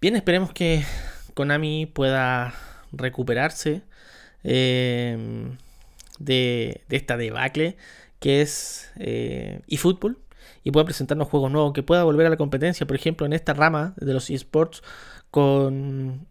Bien, 0.00 0.14
esperemos 0.14 0.52
que 0.52 0.84
Konami 1.32 1.86
pueda 1.86 2.54
recuperarse 2.92 3.82
eh, 4.44 5.56
de, 6.18 6.82
de 6.88 6.96
esta 6.96 7.16
debacle 7.16 7.78
que 8.22 8.40
es 8.40 8.92
eh, 8.96 9.62
eFootball 9.66 10.16
y 10.62 10.70
pueda 10.70 10.84
presentarnos 10.84 11.28
juegos 11.28 11.50
nuevos, 11.50 11.72
que 11.72 11.82
pueda 11.82 12.04
volver 12.04 12.24
a 12.26 12.30
la 12.30 12.36
competencia, 12.36 12.86
por 12.86 12.94
ejemplo, 12.94 13.26
en 13.26 13.32
esta 13.32 13.52
rama 13.52 13.94
de 13.96 14.14
los 14.14 14.30
eSports 14.30 14.84
con 15.32 16.28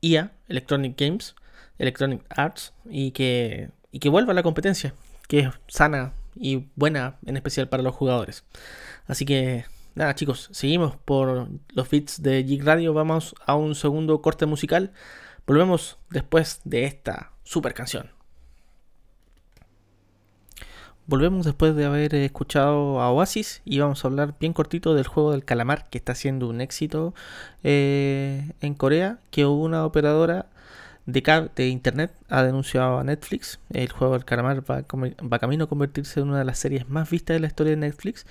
EA, 0.00 0.30
Electronic 0.46 0.98
Games, 0.98 1.34
Electronic 1.78 2.22
Arts, 2.28 2.72
y 2.88 3.10
que, 3.10 3.70
y 3.90 3.98
que 3.98 4.08
vuelva 4.08 4.30
a 4.30 4.34
la 4.34 4.44
competencia, 4.44 4.94
que 5.26 5.40
es 5.40 5.48
sana 5.66 6.12
y 6.36 6.68
buena, 6.76 7.18
en 7.26 7.36
especial 7.36 7.68
para 7.68 7.82
los 7.82 7.96
jugadores. 7.96 8.44
Así 9.08 9.24
que, 9.24 9.64
nada, 9.96 10.14
chicos, 10.14 10.48
seguimos 10.52 10.96
por 10.96 11.48
los 11.72 11.90
bits 11.90 12.22
de 12.22 12.44
Geek 12.44 12.62
Radio. 12.62 12.94
Vamos 12.94 13.34
a 13.46 13.56
un 13.56 13.74
segundo 13.74 14.22
corte 14.22 14.46
musical. 14.46 14.92
Volvemos 15.44 15.98
después 16.10 16.60
de 16.62 16.84
esta 16.84 17.32
super 17.42 17.74
canción. 17.74 18.13
Volvemos 21.06 21.44
después 21.44 21.76
de 21.76 21.84
haber 21.84 22.14
escuchado 22.14 23.00
a 23.00 23.10
Oasis 23.10 23.60
y 23.66 23.78
vamos 23.78 24.02
a 24.02 24.08
hablar 24.08 24.36
bien 24.40 24.54
cortito 24.54 24.94
del 24.94 25.06
juego 25.06 25.32
del 25.32 25.44
calamar 25.44 25.90
que 25.90 25.98
está 25.98 26.14
siendo 26.14 26.48
un 26.48 26.62
éxito 26.62 27.12
eh, 27.62 28.52
en 28.62 28.74
Corea, 28.74 29.18
que 29.30 29.44
una 29.44 29.84
operadora 29.84 30.46
de, 31.04 31.50
de 31.54 31.68
internet 31.68 32.10
ha 32.30 32.42
denunciado 32.42 32.98
a 32.98 33.04
Netflix. 33.04 33.60
El 33.70 33.90
juego 33.92 34.14
del 34.14 34.24
calamar 34.24 34.64
va, 34.68 34.82
va, 34.82 35.38
camino 35.38 35.64
a 35.64 35.68
convertirse 35.68 36.20
en 36.20 36.28
una 36.28 36.38
de 36.38 36.46
las 36.46 36.58
series 36.58 36.88
más 36.88 37.10
vistas 37.10 37.34
de 37.34 37.40
la 37.40 37.48
historia 37.48 37.72
de 37.72 37.76
Netflix, 37.76 38.24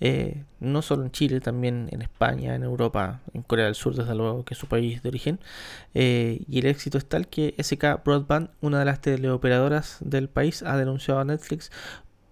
eh, 0.00 0.44
no 0.60 0.82
solo 0.82 1.04
en 1.04 1.12
Chile, 1.12 1.40
también 1.40 1.88
en 1.90 2.02
España, 2.02 2.54
en 2.54 2.64
Europa, 2.64 3.20
en 3.32 3.42
Corea 3.42 3.64
del 3.64 3.74
Sur, 3.74 3.94
desde 3.94 4.14
luego, 4.14 4.44
que 4.44 4.52
es 4.52 4.60
su 4.60 4.66
país 4.66 5.02
de 5.02 5.08
origen. 5.08 5.40
Eh, 5.94 6.42
y 6.48 6.58
el 6.58 6.66
éxito 6.66 6.98
es 6.98 7.06
tal 7.06 7.28
que 7.28 7.54
SK 7.58 8.04
Broadband, 8.04 8.50
una 8.60 8.78
de 8.78 8.84
las 8.84 9.00
teleoperadoras 9.00 9.96
del 10.00 10.28
país, 10.28 10.62
ha 10.62 10.76
denunciado 10.76 11.20
a 11.20 11.24
Netflix 11.24 11.70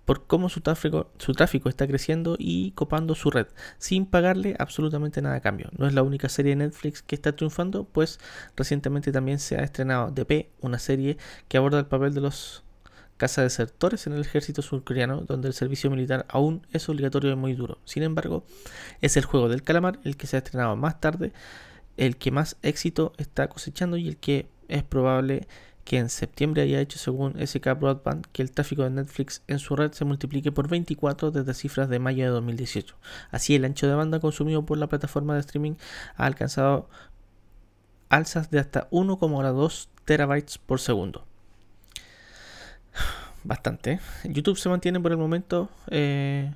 por 0.08 0.26
cómo 0.26 0.48
su 0.48 0.62
tráfico, 0.62 1.10
su 1.18 1.34
tráfico 1.34 1.68
está 1.68 1.86
creciendo 1.86 2.36
y 2.38 2.70
copando 2.70 3.14
su 3.14 3.30
red, 3.30 3.46
sin 3.76 4.06
pagarle 4.06 4.56
absolutamente 4.58 5.20
nada 5.20 5.34
a 5.36 5.40
cambio. 5.42 5.68
No 5.76 5.86
es 5.86 5.92
la 5.92 6.02
única 6.02 6.30
serie 6.30 6.52
de 6.52 6.64
Netflix 6.64 7.02
que 7.02 7.14
está 7.14 7.36
triunfando, 7.36 7.84
pues 7.84 8.18
recientemente 8.56 9.12
también 9.12 9.38
se 9.38 9.58
ha 9.58 9.62
estrenado 9.62 10.10
DP, 10.10 10.48
una 10.62 10.78
serie 10.78 11.18
que 11.46 11.58
aborda 11.58 11.78
el 11.78 11.84
papel 11.84 12.14
de 12.14 12.22
los 12.22 12.64
desertores 13.18 14.06
en 14.06 14.14
el 14.14 14.22
ejército 14.22 14.62
surcoreano, 14.62 15.20
donde 15.20 15.48
el 15.48 15.52
servicio 15.52 15.90
militar 15.90 16.24
aún 16.30 16.66
es 16.72 16.88
obligatorio 16.88 17.30
y 17.30 17.36
muy 17.36 17.52
duro. 17.52 17.76
Sin 17.84 18.02
embargo, 18.02 18.46
es 19.02 19.18
el 19.18 19.26
juego 19.26 19.50
del 19.50 19.62
calamar 19.62 20.00
el 20.04 20.16
que 20.16 20.26
se 20.26 20.36
ha 20.36 20.38
estrenado 20.38 20.74
más 20.74 21.02
tarde, 21.02 21.34
el 21.98 22.16
que 22.16 22.30
más 22.30 22.56
éxito 22.62 23.12
está 23.18 23.48
cosechando 23.48 23.98
y 23.98 24.08
el 24.08 24.16
que 24.16 24.48
es 24.68 24.84
probable 24.84 25.48
que 25.88 25.96
en 25.96 26.10
septiembre 26.10 26.60
haya 26.60 26.80
hecho, 26.80 26.98
según 26.98 27.34
SK 27.40 27.66
Broadband, 27.80 28.26
que 28.34 28.42
el 28.42 28.50
tráfico 28.50 28.82
de 28.82 28.90
Netflix 28.90 29.42
en 29.46 29.58
su 29.58 29.74
red 29.74 29.92
se 29.92 30.04
multiplique 30.04 30.52
por 30.52 30.68
24 30.68 31.30
desde 31.30 31.54
cifras 31.54 31.88
de 31.88 31.98
mayo 31.98 32.24
de 32.24 32.30
2018. 32.30 32.94
Así, 33.30 33.54
el 33.54 33.64
ancho 33.64 33.88
de 33.88 33.94
banda 33.94 34.20
consumido 34.20 34.66
por 34.66 34.76
la 34.76 34.88
plataforma 34.88 35.32
de 35.32 35.40
streaming 35.40 35.76
ha 36.18 36.26
alcanzado 36.26 36.90
alzas 38.10 38.50
de 38.50 38.58
hasta 38.58 38.90
1,2 38.90 39.88
terabytes 40.04 40.58
por 40.58 40.78
segundo. 40.78 41.24
Bastante. 43.42 43.92
¿eh? 43.92 44.00
YouTube 44.24 44.58
se 44.58 44.68
mantiene 44.68 45.00
por 45.00 45.12
el 45.12 45.16
momento 45.16 45.70
eh, 45.90 46.52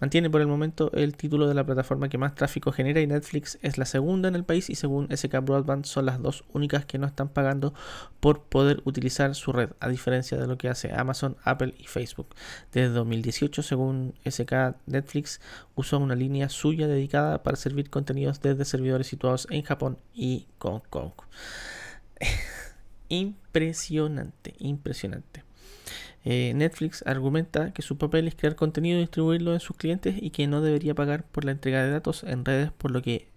mantiene 0.00 0.30
por 0.30 0.40
el 0.40 0.46
momento 0.46 0.90
el 0.92 1.16
título 1.16 1.48
de 1.48 1.54
la 1.54 1.64
plataforma 1.64 2.08
que 2.08 2.18
más 2.18 2.34
tráfico 2.34 2.72
genera 2.72 3.00
y 3.00 3.06
Netflix 3.06 3.58
es 3.62 3.78
la 3.78 3.84
segunda 3.84 4.28
en 4.28 4.34
el 4.34 4.44
país 4.44 4.70
y 4.70 4.74
según 4.74 5.08
SK 5.14 5.40
Broadband 5.42 5.84
son 5.84 6.06
las 6.06 6.22
dos 6.22 6.44
únicas 6.52 6.84
que 6.84 6.98
no 6.98 7.06
están 7.06 7.28
pagando 7.28 7.74
por 8.20 8.42
poder 8.42 8.82
utilizar 8.84 9.34
su 9.34 9.52
red, 9.52 9.70
a 9.80 9.88
diferencia 9.88 10.38
de 10.38 10.46
lo 10.46 10.58
que 10.58 10.68
hace 10.68 10.92
Amazon, 10.92 11.36
Apple 11.44 11.74
y 11.78 11.84
Facebook. 11.84 12.28
Desde 12.72 12.90
2018, 12.90 13.62
según 13.62 14.14
SK, 14.24 14.76
Netflix 14.86 15.40
usó 15.74 15.98
una 15.98 16.14
línea 16.14 16.48
suya 16.48 16.86
dedicada 16.86 17.42
para 17.42 17.56
servir 17.56 17.90
contenidos 17.90 18.40
desde 18.40 18.64
servidores 18.64 19.06
situados 19.06 19.46
en 19.50 19.62
Japón 19.62 19.98
y 20.14 20.46
Hong 20.58 20.80
Kong. 20.90 21.12
impresionante, 23.08 24.54
impresionante. 24.58 25.47
Eh, 26.24 26.52
Netflix 26.54 27.02
argumenta 27.06 27.72
que 27.72 27.82
su 27.82 27.96
papel 27.96 28.28
es 28.28 28.34
crear 28.34 28.56
contenido 28.56 28.98
y 28.98 29.02
distribuirlo 29.02 29.54
en 29.54 29.60
sus 29.60 29.76
clientes 29.76 30.16
y 30.20 30.30
que 30.30 30.46
no 30.46 30.60
debería 30.60 30.94
pagar 30.94 31.24
por 31.24 31.44
la 31.44 31.52
entrega 31.52 31.82
de 31.82 31.90
datos 31.90 32.24
en 32.24 32.44
redes 32.44 32.72
por 32.72 32.90
lo 32.90 33.02
que 33.02 33.28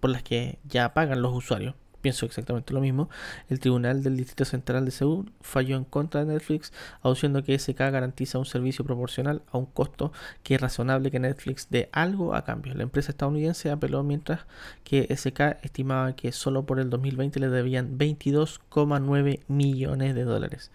por 0.00 0.10
las 0.10 0.22
que 0.22 0.58
ya 0.64 0.92
pagan 0.92 1.22
los 1.22 1.34
usuarios. 1.34 1.74
Pienso 2.04 2.26
exactamente 2.26 2.74
lo 2.74 2.82
mismo. 2.82 3.08
El 3.48 3.60
Tribunal 3.60 4.02
del 4.02 4.18
Distrito 4.18 4.44
Central 4.44 4.84
de 4.84 4.90
Seúl 4.90 5.32
falló 5.40 5.74
en 5.74 5.84
contra 5.84 6.22
de 6.22 6.34
Netflix, 6.34 6.70
aduciendo 7.00 7.42
que 7.42 7.58
SK 7.58 7.78
garantiza 7.78 8.38
un 8.38 8.44
servicio 8.44 8.84
proporcional 8.84 9.40
a 9.50 9.56
un 9.56 9.64
costo 9.64 10.12
que 10.42 10.56
es 10.56 10.60
razonable 10.60 11.10
que 11.10 11.18
Netflix 11.18 11.68
dé 11.70 11.88
algo 11.92 12.34
a 12.34 12.44
cambio. 12.44 12.74
La 12.74 12.82
empresa 12.82 13.12
estadounidense 13.12 13.70
apeló 13.70 14.02
mientras 14.02 14.40
que 14.84 15.08
SK 15.16 15.64
estimaba 15.64 16.14
que 16.14 16.30
solo 16.32 16.66
por 16.66 16.78
el 16.78 16.90
2020 16.90 17.40
le 17.40 17.48
debían 17.48 17.96
22,9 17.96 19.40
millones 19.48 20.14
de 20.14 20.24
dólares. 20.24 20.70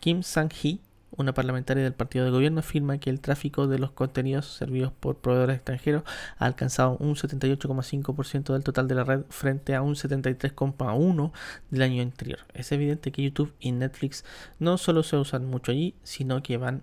Kim 0.00 0.24
Sang-hee, 0.24 0.80
una 1.16 1.34
parlamentaria 1.34 1.82
del 1.82 1.92
partido 1.92 2.24
de 2.24 2.30
gobierno, 2.30 2.60
afirma 2.60 2.98
que 2.98 3.10
el 3.10 3.20
tráfico 3.20 3.66
de 3.66 3.78
los 3.78 3.92
contenidos 3.92 4.46
servidos 4.46 4.92
por 4.92 5.18
proveedores 5.18 5.56
extranjeros 5.56 6.02
ha 6.38 6.46
alcanzado 6.46 6.96
un 6.98 7.14
78,5% 7.14 8.52
del 8.52 8.64
total 8.64 8.88
de 8.88 8.94
la 8.94 9.04
red 9.04 9.22
frente 9.28 9.74
a 9.74 9.82
un 9.82 9.94
73,1% 9.94 11.32
del 11.70 11.82
año 11.82 12.02
anterior. 12.02 12.40
Es 12.54 12.72
evidente 12.72 13.12
que 13.12 13.22
YouTube 13.22 13.54
y 13.60 13.72
Netflix 13.72 14.24
no 14.58 14.78
solo 14.78 15.02
se 15.02 15.16
usan 15.16 15.46
mucho 15.46 15.72
allí, 15.72 15.94
sino 16.02 16.42
que 16.42 16.56
van 16.56 16.82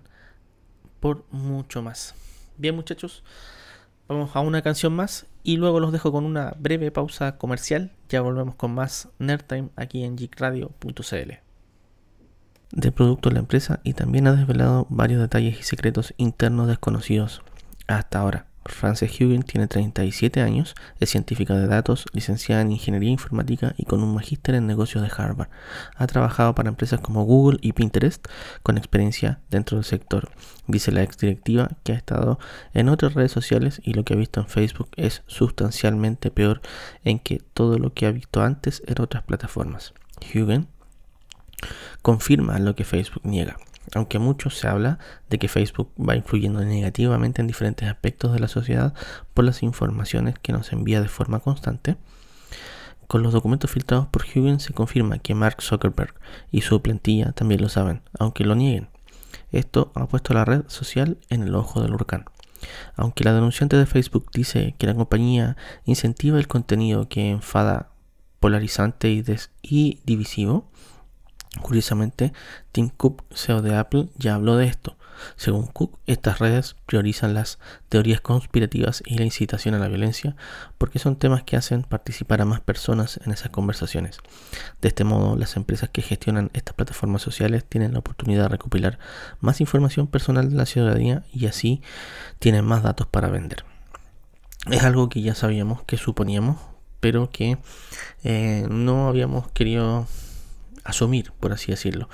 por 1.00 1.24
mucho 1.30 1.82
más. 1.82 2.14
Bien 2.56 2.74
muchachos, 2.74 3.24
vamos 4.08 4.34
a 4.34 4.40
una 4.40 4.62
canción 4.62 4.94
más 4.94 5.26
y 5.42 5.56
luego 5.56 5.80
los 5.80 5.92
dejo 5.92 6.12
con 6.12 6.24
una 6.24 6.54
breve 6.58 6.90
pausa 6.90 7.36
comercial. 7.38 7.92
Ya 8.08 8.20
volvemos 8.20 8.54
con 8.54 8.74
más 8.74 9.08
Nerdtime 9.18 9.70
aquí 9.76 10.04
en 10.04 10.16
geekradio.cl 10.16 11.51
de 12.72 12.90
producto 12.90 13.28
de 13.28 13.34
la 13.34 13.40
empresa 13.40 13.80
y 13.84 13.92
también 13.92 14.26
ha 14.26 14.32
desvelado 14.32 14.86
varios 14.90 15.20
detalles 15.20 15.60
y 15.60 15.62
secretos 15.62 16.14
internos 16.16 16.68
desconocidos 16.68 17.42
hasta 17.86 18.18
ahora. 18.18 18.46
Frances 18.64 19.20
Huguen 19.20 19.42
tiene 19.42 19.66
37 19.66 20.40
años, 20.40 20.74
es 21.00 21.10
científica 21.10 21.54
de 21.54 21.66
datos, 21.66 22.06
licenciada 22.12 22.62
en 22.62 22.70
ingeniería 22.70 23.10
informática 23.10 23.74
y 23.76 23.84
con 23.84 24.02
un 24.02 24.14
magíster 24.14 24.54
en 24.54 24.66
negocios 24.66 25.02
de 25.02 25.10
Harvard. 25.16 25.48
Ha 25.96 26.06
trabajado 26.06 26.54
para 26.54 26.68
empresas 26.68 27.00
como 27.00 27.24
Google 27.24 27.58
y 27.60 27.72
Pinterest 27.72 28.24
con 28.62 28.78
experiencia 28.78 29.40
dentro 29.50 29.76
del 29.76 29.84
sector. 29.84 30.30
Dice 30.68 30.92
la 30.92 31.02
exdirectiva 31.02 31.70
que 31.82 31.92
ha 31.92 31.96
estado 31.96 32.38
en 32.72 32.88
otras 32.88 33.14
redes 33.14 33.32
sociales 33.32 33.80
y 33.84 33.94
lo 33.94 34.04
que 34.04 34.14
ha 34.14 34.16
visto 34.18 34.40
en 34.40 34.46
Facebook 34.46 34.90
es 34.96 35.22
sustancialmente 35.26 36.30
peor 36.30 36.60
en 37.02 37.18
que 37.18 37.42
todo 37.54 37.78
lo 37.78 37.92
que 37.92 38.06
ha 38.06 38.12
visto 38.12 38.42
antes 38.42 38.82
en 38.86 39.00
otras 39.00 39.24
plataformas. 39.24 39.92
Huguen 40.32 40.68
confirma 42.02 42.58
lo 42.58 42.74
que 42.74 42.84
Facebook 42.84 43.22
niega. 43.24 43.56
Aunque 43.94 44.18
mucho 44.18 44.48
se 44.50 44.68
habla 44.68 44.98
de 45.28 45.38
que 45.38 45.48
Facebook 45.48 45.90
va 45.98 46.16
influyendo 46.16 46.64
negativamente 46.64 47.40
en 47.40 47.48
diferentes 47.48 47.88
aspectos 47.88 48.32
de 48.32 48.38
la 48.38 48.48
sociedad 48.48 48.94
por 49.34 49.44
las 49.44 49.62
informaciones 49.62 50.38
que 50.38 50.52
nos 50.52 50.72
envía 50.72 51.00
de 51.00 51.08
forma 51.08 51.40
constante, 51.40 51.96
con 53.12 53.22
los 53.22 53.34
documentos 53.34 53.70
filtrados 53.70 54.06
por 54.06 54.22
Huggins 54.22 54.62
se 54.62 54.72
confirma 54.72 55.18
que 55.18 55.34
Mark 55.34 55.60
Zuckerberg 55.60 56.14
y 56.50 56.62
su 56.62 56.80
plantilla 56.80 57.32
también 57.32 57.60
lo 57.60 57.68
saben, 57.68 58.00
aunque 58.18 58.42
lo 58.44 58.54
nieguen. 58.54 58.88
Esto 59.50 59.92
ha 59.94 60.06
puesto 60.06 60.32
a 60.32 60.36
la 60.36 60.46
red 60.46 60.62
social 60.68 61.18
en 61.28 61.42
el 61.42 61.54
ojo 61.54 61.82
del 61.82 61.92
huracán. 61.92 62.24
Aunque 62.96 63.24
la 63.24 63.34
denunciante 63.34 63.76
de 63.76 63.84
Facebook 63.84 64.30
dice 64.32 64.74
que 64.78 64.86
la 64.86 64.94
compañía 64.94 65.58
incentiva 65.84 66.38
el 66.38 66.48
contenido 66.48 67.08
que 67.10 67.28
enfada, 67.28 67.90
polarizante 68.40 69.10
y 69.60 70.00
divisivo, 70.04 70.70
Curiosamente, 71.60 72.32
Tim 72.72 72.88
Cook, 72.88 73.24
CEO 73.34 73.60
de 73.60 73.76
Apple, 73.76 74.08
ya 74.16 74.34
habló 74.34 74.56
de 74.56 74.66
esto. 74.66 74.96
Según 75.36 75.66
Cook, 75.66 75.98
estas 76.06 76.38
redes 76.38 76.76
priorizan 76.86 77.34
las 77.34 77.58
teorías 77.90 78.20
conspirativas 78.20 79.02
y 79.04 79.18
la 79.18 79.24
incitación 79.24 79.74
a 79.74 79.78
la 79.78 79.88
violencia 79.88 80.34
porque 80.78 80.98
son 80.98 81.16
temas 81.16 81.42
que 81.42 81.56
hacen 81.56 81.82
participar 81.82 82.40
a 82.40 82.46
más 82.46 82.60
personas 82.60 83.20
en 83.24 83.32
esas 83.32 83.50
conversaciones. 83.50 84.18
De 84.80 84.88
este 84.88 85.04
modo, 85.04 85.36
las 85.36 85.56
empresas 85.56 85.90
que 85.90 86.02
gestionan 86.02 86.50
estas 86.54 86.74
plataformas 86.74 87.22
sociales 87.22 87.64
tienen 87.64 87.92
la 87.92 88.00
oportunidad 88.00 88.44
de 88.44 88.48
recopilar 88.48 88.98
más 89.40 89.60
información 89.60 90.06
personal 90.06 90.50
de 90.50 90.56
la 90.56 90.66
ciudadanía 90.66 91.22
y 91.32 91.46
así 91.46 91.82
tienen 92.38 92.64
más 92.64 92.82
datos 92.82 93.06
para 93.06 93.28
vender. 93.28 93.64
Es 94.70 94.84
algo 94.84 95.08
que 95.08 95.22
ya 95.22 95.34
sabíamos, 95.34 95.82
que 95.82 95.96
suponíamos, 95.96 96.56
pero 97.00 97.30
que 97.30 97.58
eh, 98.22 98.66
no 98.70 99.08
habíamos 99.08 99.50
querido 99.50 100.06
asumir, 100.84 101.32
por 101.40 101.52
así 101.52 101.70
decirlo. 101.70 102.08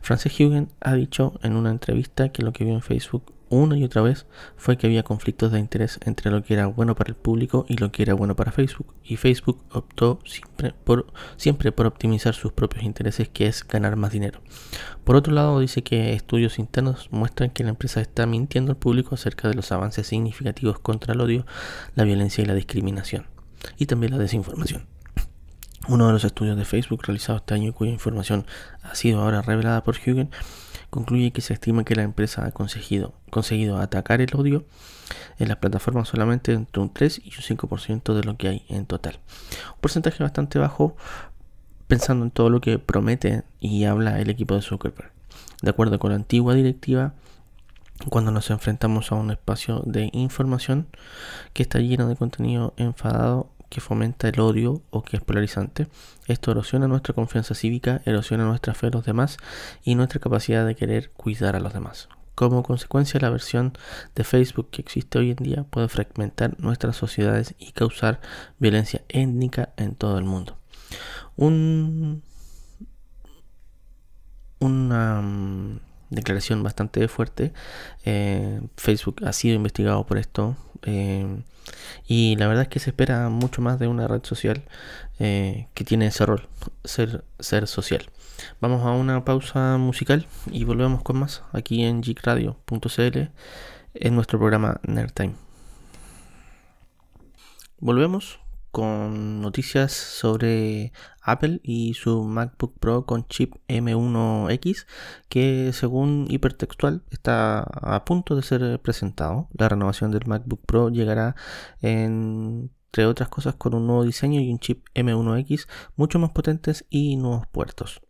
Frances 0.00 0.32
Hugen 0.38 0.68
ha 0.80 0.94
dicho 0.94 1.38
en 1.42 1.56
una 1.56 1.70
entrevista 1.70 2.30
que 2.30 2.42
lo 2.42 2.52
que 2.52 2.64
vio 2.64 2.74
en 2.74 2.82
Facebook 2.82 3.32
una 3.52 3.76
y 3.76 3.84
otra 3.84 4.00
vez 4.00 4.26
fue 4.56 4.78
que 4.78 4.86
había 4.86 5.02
conflictos 5.02 5.52
de 5.52 5.58
interés 5.58 6.00
entre 6.06 6.30
lo 6.30 6.42
que 6.42 6.54
era 6.54 6.66
bueno 6.66 6.94
para 6.94 7.10
el 7.10 7.16
público 7.16 7.66
y 7.68 7.76
lo 7.76 7.92
que 7.92 8.02
era 8.02 8.14
bueno 8.14 8.34
para 8.34 8.50
Facebook. 8.50 8.94
Y 9.04 9.16
Facebook 9.16 9.62
optó 9.70 10.20
siempre 10.24 10.74
por, 10.84 11.12
siempre 11.36 11.70
por 11.70 11.86
optimizar 11.86 12.34
sus 12.34 12.52
propios 12.52 12.84
intereses, 12.84 13.28
que 13.28 13.46
es 13.46 13.66
ganar 13.66 13.96
más 13.96 14.12
dinero. 14.12 14.40
Por 15.04 15.16
otro 15.16 15.34
lado, 15.34 15.60
dice 15.60 15.82
que 15.82 16.14
estudios 16.14 16.58
internos 16.58 17.08
muestran 17.10 17.50
que 17.50 17.62
la 17.62 17.70
empresa 17.70 18.00
está 18.00 18.24
mintiendo 18.24 18.72
al 18.72 18.78
público 18.78 19.14
acerca 19.14 19.48
de 19.48 19.54
los 19.54 19.70
avances 19.70 20.06
significativos 20.06 20.78
contra 20.78 21.12
el 21.12 21.20
odio, 21.20 21.44
la 21.94 22.04
violencia 22.04 22.42
y 22.42 22.46
la 22.46 22.54
discriminación. 22.54 23.26
Y 23.76 23.84
también 23.84 24.12
la 24.12 24.18
desinformación. 24.18 24.91
Uno 25.88 26.06
de 26.06 26.12
los 26.12 26.24
estudios 26.24 26.56
de 26.56 26.64
Facebook 26.64 27.02
realizado 27.04 27.38
este 27.38 27.54
año, 27.54 27.72
cuya 27.72 27.90
información 27.90 28.46
ha 28.82 28.94
sido 28.94 29.20
ahora 29.20 29.42
revelada 29.42 29.82
por 29.82 29.96
Hugen, 29.96 30.30
concluye 30.90 31.32
que 31.32 31.40
se 31.40 31.54
estima 31.54 31.84
que 31.84 31.96
la 31.96 32.02
empresa 32.02 32.46
ha 32.46 32.52
conseguido, 32.52 33.14
conseguido 33.30 33.78
atacar 33.78 34.20
el 34.20 34.30
odio 34.34 34.64
en 35.38 35.48
las 35.48 35.56
plataformas 35.56 36.08
solamente 36.08 36.52
entre 36.52 36.82
un 36.82 36.92
3 36.92 37.22
y 37.24 37.30
un 37.30 37.58
5% 37.58 38.14
de 38.14 38.22
lo 38.22 38.36
que 38.36 38.48
hay 38.48 38.64
en 38.68 38.86
total. 38.86 39.18
Un 39.74 39.80
porcentaje 39.80 40.22
bastante 40.22 40.58
bajo 40.58 40.96
pensando 41.88 42.24
en 42.24 42.30
todo 42.30 42.48
lo 42.48 42.60
que 42.60 42.78
promete 42.78 43.42
y 43.58 43.84
habla 43.84 44.20
el 44.20 44.30
equipo 44.30 44.54
de 44.54 44.62
Zuckerberg. 44.62 45.10
De 45.62 45.70
acuerdo 45.70 45.98
con 45.98 46.10
la 46.10 46.16
antigua 46.16 46.54
directiva, 46.54 47.14
cuando 48.08 48.30
nos 48.30 48.50
enfrentamos 48.50 49.12
a 49.12 49.14
un 49.14 49.30
espacio 49.30 49.82
de 49.86 50.10
información 50.12 50.86
que 51.52 51.62
está 51.62 51.78
lleno 51.78 52.08
de 52.08 52.16
contenido 52.16 52.74
enfadado 52.76 53.50
que 53.72 53.80
fomenta 53.80 54.28
el 54.28 54.38
odio 54.38 54.82
o 54.90 55.02
que 55.02 55.16
es 55.16 55.22
polarizante. 55.22 55.88
Esto 56.26 56.50
erosiona 56.50 56.86
nuestra 56.88 57.14
confianza 57.14 57.54
cívica, 57.54 58.02
erosiona 58.04 58.44
nuestra 58.44 58.74
fe 58.74 58.88
en 58.88 58.92
los 58.92 59.06
demás 59.06 59.38
y 59.82 59.94
nuestra 59.94 60.20
capacidad 60.20 60.66
de 60.66 60.76
querer 60.76 61.10
cuidar 61.12 61.56
a 61.56 61.60
los 61.60 61.72
demás. 61.72 62.10
Como 62.34 62.62
consecuencia, 62.62 63.18
la 63.18 63.30
versión 63.30 63.72
de 64.14 64.24
Facebook 64.24 64.68
que 64.70 64.82
existe 64.82 65.18
hoy 65.18 65.30
en 65.30 65.36
día 65.36 65.64
puede 65.64 65.88
fragmentar 65.88 66.60
nuestras 66.60 66.96
sociedades 66.96 67.54
y 67.58 67.72
causar 67.72 68.20
violencia 68.58 69.00
étnica 69.08 69.70
en 69.78 69.94
todo 69.94 70.18
el 70.18 70.24
mundo. 70.24 70.58
Un, 71.36 72.22
una 74.60 75.22
mm, 75.22 75.80
declaración 76.12 76.62
bastante 76.62 77.08
fuerte. 77.08 77.52
Eh, 78.04 78.60
Facebook 78.76 79.22
ha 79.24 79.32
sido 79.32 79.56
investigado 79.56 80.04
por 80.06 80.18
esto. 80.18 80.56
Eh, 80.84 81.42
y 82.06 82.36
la 82.36 82.48
verdad 82.48 82.64
es 82.64 82.68
que 82.68 82.80
se 82.80 82.90
espera 82.90 83.28
mucho 83.28 83.62
más 83.62 83.78
de 83.78 83.86
una 83.86 84.08
red 84.08 84.24
social 84.24 84.64
eh, 85.18 85.68
que 85.74 85.84
tiene 85.84 86.06
ese 86.06 86.26
rol, 86.26 86.48
ser, 86.84 87.24
ser 87.38 87.66
social. 87.66 88.10
Vamos 88.60 88.84
a 88.84 88.90
una 88.90 89.24
pausa 89.24 89.76
musical 89.78 90.26
y 90.50 90.64
volvemos 90.64 91.02
con 91.02 91.18
más 91.18 91.42
aquí 91.52 91.84
en 91.84 92.02
geekradio.cl 92.02 93.18
en 93.94 94.14
nuestro 94.14 94.38
programa 94.38 94.80
Nerd 94.82 95.12
Time. 95.12 95.34
Volvemos 97.78 98.41
con 98.72 99.42
noticias 99.42 99.92
sobre 99.92 100.92
Apple 101.20 101.60
y 101.62 101.94
su 101.94 102.24
MacBook 102.24 102.78
Pro 102.80 103.06
con 103.06 103.28
chip 103.28 103.54
M1X 103.68 104.86
que 105.28 105.72
según 105.72 106.26
hipertextual 106.30 107.02
está 107.10 107.60
a 107.60 108.04
punto 108.04 108.34
de 108.34 108.42
ser 108.42 108.80
presentado. 108.80 109.48
La 109.52 109.68
renovación 109.68 110.10
del 110.10 110.26
MacBook 110.26 110.62
Pro 110.66 110.88
llegará 110.88 111.36
entre 111.82 113.06
otras 113.06 113.28
cosas 113.28 113.54
con 113.54 113.74
un 113.74 113.86
nuevo 113.86 114.04
diseño 114.04 114.40
y 114.40 114.50
un 114.50 114.58
chip 114.58 114.86
M1X 114.94 115.68
mucho 115.96 116.18
más 116.18 116.30
potentes 116.30 116.86
y 116.90 117.16
nuevos 117.16 117.46
puertos. 117.46 118.00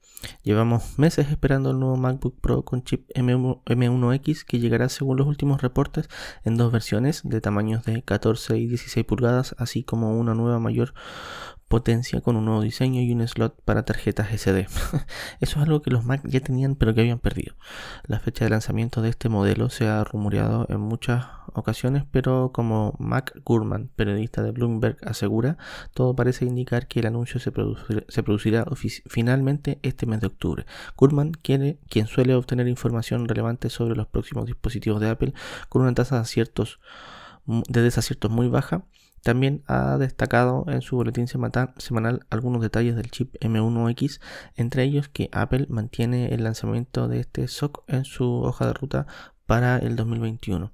Llevamos 0.42 0.98
meses 0.98 1.30
esperando 1.30 1.70
el 1.70 1.78
nuevo 1.78 1.96
MacBook 1.96 2.40
Pro 2.40 2.64
con 2.64 2.82
chip 2.84 3.08
M1X 3.14 4.44
que 4.44 4.58
llegará 4.58 4.88
según 4.88 5.16
los 5.16 5.26
últimos 5.26 5.62
reportes 5.62 6.08
en 6.44 6.56
dos 6.56 6.72
versiones 6.72 7.22
de 7.24 7.40
tamaños 7.40 7.84
de 7.84 8.02
14 8.02 8.58
y 8.58 8.66
16 8.66 9.06
pulgadas, 9.06 9.54
así 9.58 9.84
como 9.84 10.18
una 10.18 10.34
nueva 10.34 10.58
mayor 10.58 10.94
potencia 11.72 12.20
con 12.20 12.36
un 12.36 12.44
nuevo 12.44 12.60
diseño 12.60 13.00
y 13.00 13.12
un 13.12 13.26
slot 13.26 13.58
para 13.64 13.86
tarjetas 13.86 14.28
SD. 14.28 14.66
Eso 15.40 15.56
es 15.56 15.56
algo 15.56 15.80
que 15.80 15.90
los 15.90 16.04
Mac 16.04 16.20
ya 16.24 16.40
tenían 16.40 16.76
pero 16.76 16.92
que 16.92 17.00
habían 17.00 17.18
perdido. 17.18 17.54
La 18.04 18.20
fecha 18.20 18.44
de 18.44 18.50
lanzamiento 18.50 19.00
de 19.00 19.08
este 19.08 19.30
modelo 19.30 19.70
se 19.70 19.88
ha 19.88 20.04
rumoreado 20.04 20.66
en 20.68 20.80
muchas 20.80 21.24
ocasiones, 21.54 22.04
pero 22.10 22.50
como 22.52 22.94
Mac 22.98 23.32
Gurman, 23.42 23.88
periodista 23.96 24.42
de 24.42 24.50
Bloomberg, 24.50 24.98
asegura, 25.02 25.56
todo 25.94 26.14
parece 26.14 26.44
indicar 26.44 26.88
que 26.88 27.00
el 27.00 27.06
anuncio 27.06 27.40
se, 27.40 27.52
producirá, 27.52 28.66
finalmente 29.06 29.78
este 29.82 30.04
mes 30.12 30.20
de 30.20 30.28
octubre. 30.28 30.66
Gurman, 30.96 31.32
quiere, 31.32 31.78
quien 31.88 32.06
suele 32.06 32.34
obtener 32.34 32.68
información 32.68 33.26
relevante 33.26 33.70
sobre 33.70 33.96
los 33.96 34.06
próximos 34.06 34.46
dispositivos 34.46 35.00
de 35.00 35.10
Apple 35.10 35.34
con 35.68 35.82
una 35.82 35.94
tasa 35.94 36.16
de 36.16 36.22
aciertos 36.22 36.80
de 37.46 37.82
desaciertos 37.82 38.30
muy 38.30 38.48
baja, 38.48 38.84
también 39.22 39.62
ha 39.66 39.98
destacado 39.98 40.64
en 40.68 40.82
su 40.82 40.96
boletín 40.96 41.28
semanal 41.28 42.26
algunos 42.30 42.60
detalles 42.60 42.96
del 42.96 43.10
chip 43.10 43.34
M1X, 43.40 44.20
entre 44.56 44.82
ellos 44.82 45.08
que 45.08 45.28
Apple 45.32 45.66
mantiene 45.68 46.34
el 46.34 46.42
lanzamiento 46.44 47.08
de 47.08 47.20
este 47.20 47.46
SOC 47.46 47.84
en 47.86 48.04
su 48.04 48.42
hoja 48.42 48.66
de 48.66 48.74
ruta 48.74 49.06
para 49.46 49.78
el 49.78 49.96
2021. 49.96 50.72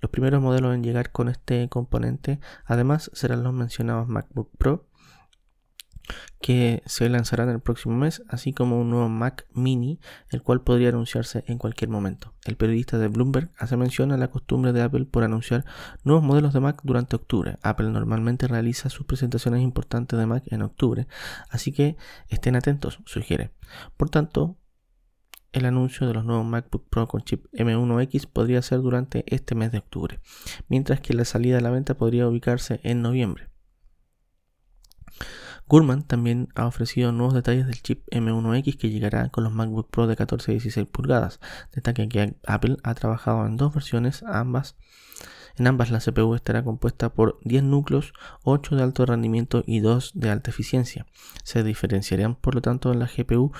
Los 0.00 0.10
primeros 0.10 0.40
modelos 0.40 0.74
en 0.74 0.84
llegar 0.84 1.10
con 1.10 1.28
este 1.28 1.68
componente 1.68 2.40
además 2.64 3.10
serán 3.14 3.42
los 3.42 3.52
mencionados 3.52 4.08
MacBook 4.08 4.50
Pro 4.58 4.87
que 6.40 6.82
se 6.86 7.08
lanzarán 7.08 7.48
el 7.48 7.60
próximo 7.60 7.96
mes, 7.96 8.22
así 8.28 8.52
como 8.52 8.80
un 8.80 8.90
nuevo 8.90 9.08
Mac 9.08 9.46
Mini, 9.52 10.00
el 10.30 10.42
cual 10.42 10.62
podría 10.62 10.90
anunciarse 10.90 11.44
en 11.46 11.58
cualquier 11.58 11.90
momento. 11.90 12.34
El 12.44 12.56
periodista 12.56 12.98
de 12.98 13.08
Bloomberg 13.08 13.50
hace 13.58 13.76
mención 13.76 14.12
a 14.12 14.16
la 14.16 14.28
costumbre 14.28 14.72
de 14.72 14.82
Apple 14.82 15.04
por 15.06 15.24
anunciar 15.24 15.64
nuevos 16.04 16.24
modelos 16.24 16.52
de 16.52 16.60
Mac 16.60 16.80
durante 16.84 17.16
octubre. 17.16 17.58
Apple 17.62 17.90
normalmente 17.90 18.46
realiza 18.46 18.90
sus 18.90 19.06
presentaciones 19.06 19.62
importantes 19.62 20.18
de 20.18 20.26
Mac 20.26 20.44
en 20.46 20.62
octubre, 20.62 21.06
así 21.50 21.72
que 21.72 21.96
estén 22.28 22.56
atentos, 22.56 23.00
sugiere. 23.04 23.50
Por 23.96 24.10
tanto, 24.10 24.56
el 25.52 25.64
anuncio 25.64 26.06
de 26.06 26.14
los 26.14 26.24
nuevos 26.24 26.46
MacBook 26.46 26.88
Pro 26.88 27.08
con 27.08 27.22
chip 27.22 27.46
M1X 27.52 28.26
podría 28.26 28.62
ser 28.62 28.80
durante 28.80 29.24
este 29.34 29.54
mes 29.54 29.72
de 29.72 29.78
octubre, 29.78 30.20
mientras 30.68 31.00
que 31.00 31.14
la 31.14 31.24
salida 31.24 31.58
a 31.58 31.60
la 31.60 31.70
venta 31.70 31.94
podría 31.94 32.28
ubicarse 32.28 32.80
en 32.82 33.02
noviembre. 33.02 33.48
Gurman 35.68 36.02
también 36.02 36.48
ha 36.54 36.66
ofrecido 36.66 37.12
nuevos 37.12 37.34
detalles 37.34 37.66
del 37.66 37.82
chip 37.82 38.06
M1X 38.10 38.78
que 38.78 38.88
llegará 38.88 39.28
con 39.28 39.44
los 39.44 39.52
MacBook 39.52 39.90
Pro 39.90 40.06
de 40.06 40.16
14 40.16 40.52
y 40.52 40.54
16 40.54 40.86
pulgadas. 40.88 41.40
Destaca 41.72 42.08
que 42.08 42.36
Apple 42.46 42.78
ha 42.82 42.94
trabajado 42.94 43.46
en 43.46 43.58
dos 43.58 43.74
versiones, 43.74 44.22
ambas. 44.22 44.76
En 45.58 45.66
ambas 45.66 45.90
la 45.90 45.98
CPU 45.98 46.34
estará 46.34 46.64
compuesta 46.64 47.12
por 47.12 47.38
10 47.44 47.64
núcleos, 47.64 48.14
8 48.44 48.76
de 48.76 48.82
alto 48.82 49.04
rendimiento 49.04 49.62
y 49.66 49.80
2 49.80 50.12
de 50.14 50.30
alta 50.30 50.50
eficiencia. 50.50 51.06
Se 51.44 51.62
diferenciarían 51.62 52.34
por 52.34 52.54
lo 52.54 52.62
tanto 52.62 52.90
en 52.92 53.00
la 53.00 53.06
GPU 53.14 53.52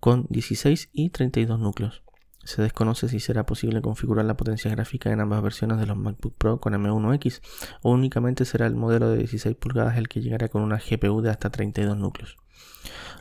con 0.00 0.26
16 0.30 0.88
y 0.92 1.10
32 1.10 1.58
núcleos. 1.58 2.05
Se 2.46 2.62
desconoce 2.62 3.08
si 3.08 3.18
será 3.18 3.44
posible 3.44 3.82
configurar 3.82 4.24
la 4.24 4.36
potencia 4.36 4.70
gráfica 4.70 5.10
en 5.10 5.20
ambas 5.20 5.42
versiones 5.42 5.80
de 5.80 5.86
los 5.86 5.96
MacBook 5.96 6.36
Pro 6.38 6.60
con 6.60 6.74
M1X 6.74 7.40
o 7.82 7.90
únicamente 7.90 8.44
será 8.44 8.68
el 8.68 8.76
modelo 8.76 9.10
de 9.10 9.18
16 9.18 9.56
pulgadas 9.56 9.96
el 9.96 10.08
que 10.08 10.20
llegará 10.20 10.46
con 10.46 10.62
una 10.62 10.78
GPU 10.78 11.22
de 11.22 11.30
hasta 11.30 11.50
32 11.50 11.96
núcleos. 11.96 12.36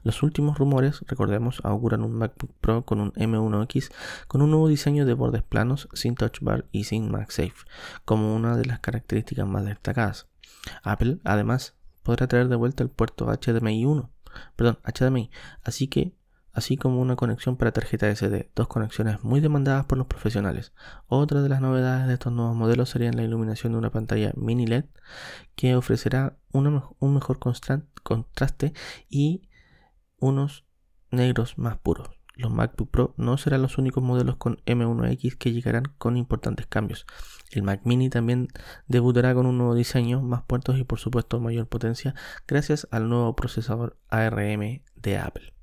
Los 0.03 0.21
últimos 0.21 0.59
rumores, 0.59 1.03
recordemos, 1.07 1.59
auguran 1.63 2.03
un 2.03 2.13
MacBook 2.13 2.51
Pro 2.61 2.85
con 2.85 3.01
un 3.01 3.13
M1X 3.13 3.91
con 4.27 4.43
un 4.43 4.51
nuevo 4.51 4.67
diseño 4.67 5.07
de 5.07 5.15
bordes 5.15 5.41
planos, 5.41 5.89
sin 5.93 6.13
touch 6.13 6.41
bar 6.41 6.65
y 6.71 6.83
sin 6.83 7.09
MagSafe, 7.09 7.65
como 8.05 8.35
una 8.35 8.55
de 8.55 8.65
las 8.65 8.79
características 8.79 9.47
más 9.47 9.65
destacadas. 9.65 10.27
Apple, 10.83 11.17
además, 11.23 11.73
podrá 12.03 12.27
traer 12.27 12.47
de 12.47 12.57
vuelta 12.57 12.83
el 12.83 12.89
puerto 12.89 13.25
HDMI 13.25 13.85
1, 13.85 14.11
perdón, 14.55 14.77
HDMI, 14.83 15.31
así 15.63 15.87
que 15.87 16.13
así 16.55 16.77
como 16.77 17.01
una 17.01 17.15
conexión 17.15 17.57
para 17.57 17.71
tarjeta 17.71 18.13
SD, 18.13 18.49
dos 18.55 18.67
conexiones 18.67 19.23
muy 19.23 19.41
demandadas 19.41 19.85
por 19.85 19.97
los 19.97 20.07
profesionales. 20.07 20.73
Otra 21.07 21.41
de 21.41 21.49
las 21.49 21.61
novedades 21.61 22.07
de 22.07 22.13
estos 22.13 22.33
nuevos 22.33 22.55
modelos 22.55 22.89
sería 22.89 23.11
la 23.11 23.23
iluminación 23.23 23.73
de 23.73 23.79
una 23.79 23.91
pantalla 23.91 24.31
mini 24.35 24.65
LED 24.65 24.85
que 25.55 25.75
ofrecerá 25.75 26.37
un 26.51 27.13
mejor 27.13 27.39
contraste 27.39 28.73
y 29.09 29.49
unos 30.17 30.65
negros 31.11 31.57
más 31.57 31.77
puros. 31.77 32.09
Los 32.37 32.51
MacBook 32.51 32.91
Pro 32.91 33.13
no 33.17 33.37
serán 33.37 33.61
los 33.61 33.77
únicos 33.77 34.03
modelos 34.03 34.35
con 34.35 34.57
M1X 34.65 35.37
que 35.37 35.53
llegarán 35.53 35.85
con 35.97 36.17
importantes 36.17 36.67
cambios. 36.67 37.05
El 37.51 37.63
Mac 37.63 37.81
Mini 37.85 38.09
también 38.09 38.49
debutará 38.87 39.33
con 39.33 39.45
un 39.45 39.57
nuevo 39.57 39.73
diseño, 39.73 40.21
más 40.21 40.43
puertos 40.43 40.77
y 40.77 40.83
por 40.83 40.99
supuesto 40.99 41.39
mayor 41.39 41.67
potencia 41.67 42.13
gracias 42.47 42.87
al 42.91 43.07
nuevo 43.07 43.35
procesador 43.35 43.97
ARM 44.09 44.81
de 44.95 45.17
Apple. 45.17 45.54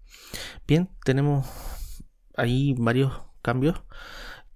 Bien, 0.66 0.88
tenemos 1.05 1.46
ahí 2.37 2.75
varios 2.79 3.12
cambios 3.42 3.83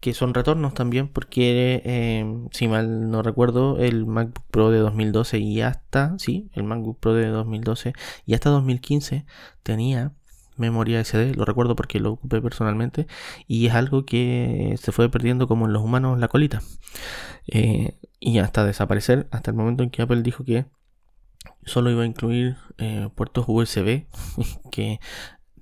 que 0.01 0.15
son 0.15 0.35
retornos 0.35 0.75
también 0.75 1.09
porque 1.09 1.83
em, 1.85 2.49
si 2.53 2.69
mal 2.69 3.11
no 3.11 3.23
recuerdo 3.23 3.79
el 3.79 4.07
MacBook 4.07 4.45
Pro 4.51 4.71
de 4.71 4.79
2012 4.79 5.39
y 5.39 5.63
hasta 5.63 6.17
sí 6.19 6.51
el 6.53 6.65
MacBook 6.65 7.01
Pro 7.01 7.15
de 7.15 7.27
2012 7.29 7.93
y 8.25 8.35
hasta 8.35 8.51
2015 8.51 9.25
tenía 9.63 10.13
memoria 10.57 11.03
SD 11.03 11.35
lo 11.35 11.45
recuerdo 11.45 11.77
porque 11.77 12.01
lo 12.01 12.13
ocupé 12.13 12.41
personalmente 12.41 13.07
y 13.47 13.67
es 13.67 13.75
algo 13.75 14.05
que 14.05 14.77
se 14.81 14.93
fue 14.93 15.11
perdiendo 15.11 15.49
como 15.49 15.67
en 15.67 15.73
los 15.73 15.83
humanos 15.83 16.19
la 16.19 16.29
colita. 16.29 16.63
Eh, 17.47 17.99
y 18.19 18.39
hasta 18.39 18.65
desaparecer 18.65 19.29
hasta 19.31 19.51
el 19.51 19.57
momento 19.57 19.83
en 19.83 19.91
que 19.91 20.03
Apple 20.03 20.23
dijo 20.23 20.45
que 20.45 20.67
solo 21.65 21.91
iba 21.91 22.03
a 22.03 22.07
incluir 22.07 22.57
eh, 22.79 23.09
puertos 23.15 23.45
USB 23.49 24.07
que 24.71 25.01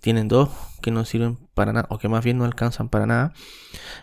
tienen 0.05 0.29
dos 0.29 0.51
que 0.83 0.91
no 0.91 1.07
sirven 1.07 1.39
para 1.55 1.73
nada 1.73 1.87
o 1.89 1.97
que 1.97 2.11
más 2.11 2.23
bien 2.23 2.37
no 2.37 2.45
alcanzan 2.45 2.91
para 2.91 3.07
nada. 3.07 3.33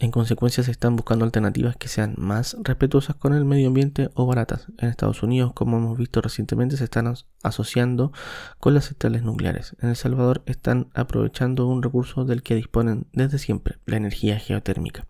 En 0.00 0.10
consecuencia, 0.10 0.64
se 0.64 0.72
están 0.72 0.96
buscando 0.96 1.24
alternativas 1.24 1.76
que 1.76 1.86
sean 1.86 2.14
más 2.18 2.56
respetuosas 2.62 3.14
con 3.14 3.32
el 3.32 3.44
medio 3.44 3.68
ambiente 3.68 4.10
o 4.14 4.26
baratas. 4.26 4.66
En 4.78 4.88
Estados 4.88 5.22
Unidos, 5.22 5.52
como 5.54 5.78
hemos 5.78 5.96
visto 5.96 6.20
recientemente, 6.20 6.76
se 6.76 6.84
están 6.84 7.14
asociando 7.42 8.12
con 8.58 8.74
las 8.74 8.86
centrales 8.86 9.22
nucleares. 9.22 9.76
En 9.80 9.90
El 9.90 9.96
Salvador 9.96 10.42
están 10.46 10.90
aprovechando 10.94 11.68
un 11.68 11.82
recurso 11.82 12.24
del 12.24 12.42
que 12.42 12.56
disponen 12.56 13.06
desde 13.12 13.38
siempre, 13.38 13.78
la 13.86 13.96
energía 13.96 14.38
geotérmica. 14.38 15.06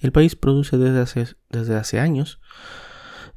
El 0.00 0.10
país 0.10 0.34
produce 0.34 0.76
desde 0.76 1.00
hace, 1.00 1.36
desde 1.48 1.76
hace 1.76 2.00
años 2.00 2.40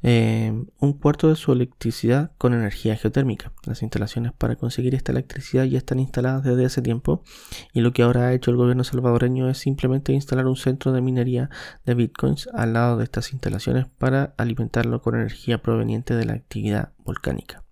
eh, 0.02 0.52
un 0.78 0.92
cuarto 0.94 1.28
de 1.28 1.36
su 1.36 1.52
electricidad 1.52 2.32
con 2.38 2.54
energía 2.54 2.96
geotérmica. 2.96 3.52
Las 3.66 3.82
instalaciones 3.82 4.32
para 4.32 4.56
conseguir 4.56 4.94
esta 4.94 5.12
electricidad 5.12 5.64
ya 5.64 5.78
están 5.78 6.00
instaladas 6.00 6.44
desde 6.44 6.64
hace 6.64 6.82
tiempo 6.82 7.22
y 7.72 7.80
lo 7.80 7.92
que 7.92 8.02
ahora 8.02 8.28
ha 8.28 8.32
hecho 8.32 8.50
el 8.50 8.56
gobierno 8.56 8.84
salvadoreño 8.84 9.48
es 9.50 9.58
simplemente 9.58 10.12
instalar 10.12 10.46
un 10.46 10.56
centro 10.56 10.92
de 10.92 11.00
minería 11.00 11.50
de 11.84 11.94
bitcoins 11.94 12.48
al 12.54 12.72
lado 12.72 12.96
de 12.96 13.04
estas 13.04 13.32
instalaciones 13.32 13.86
para 13.98 14.34
alimentarlo 14.38 15.02
con 15.02 15.14
energía 15.14 15.62
proveniente 15.62 16.14
de 16.14 16.24
la 16.24 16.32
actividad 16.34 16.92
volcánica. 16.98 17.64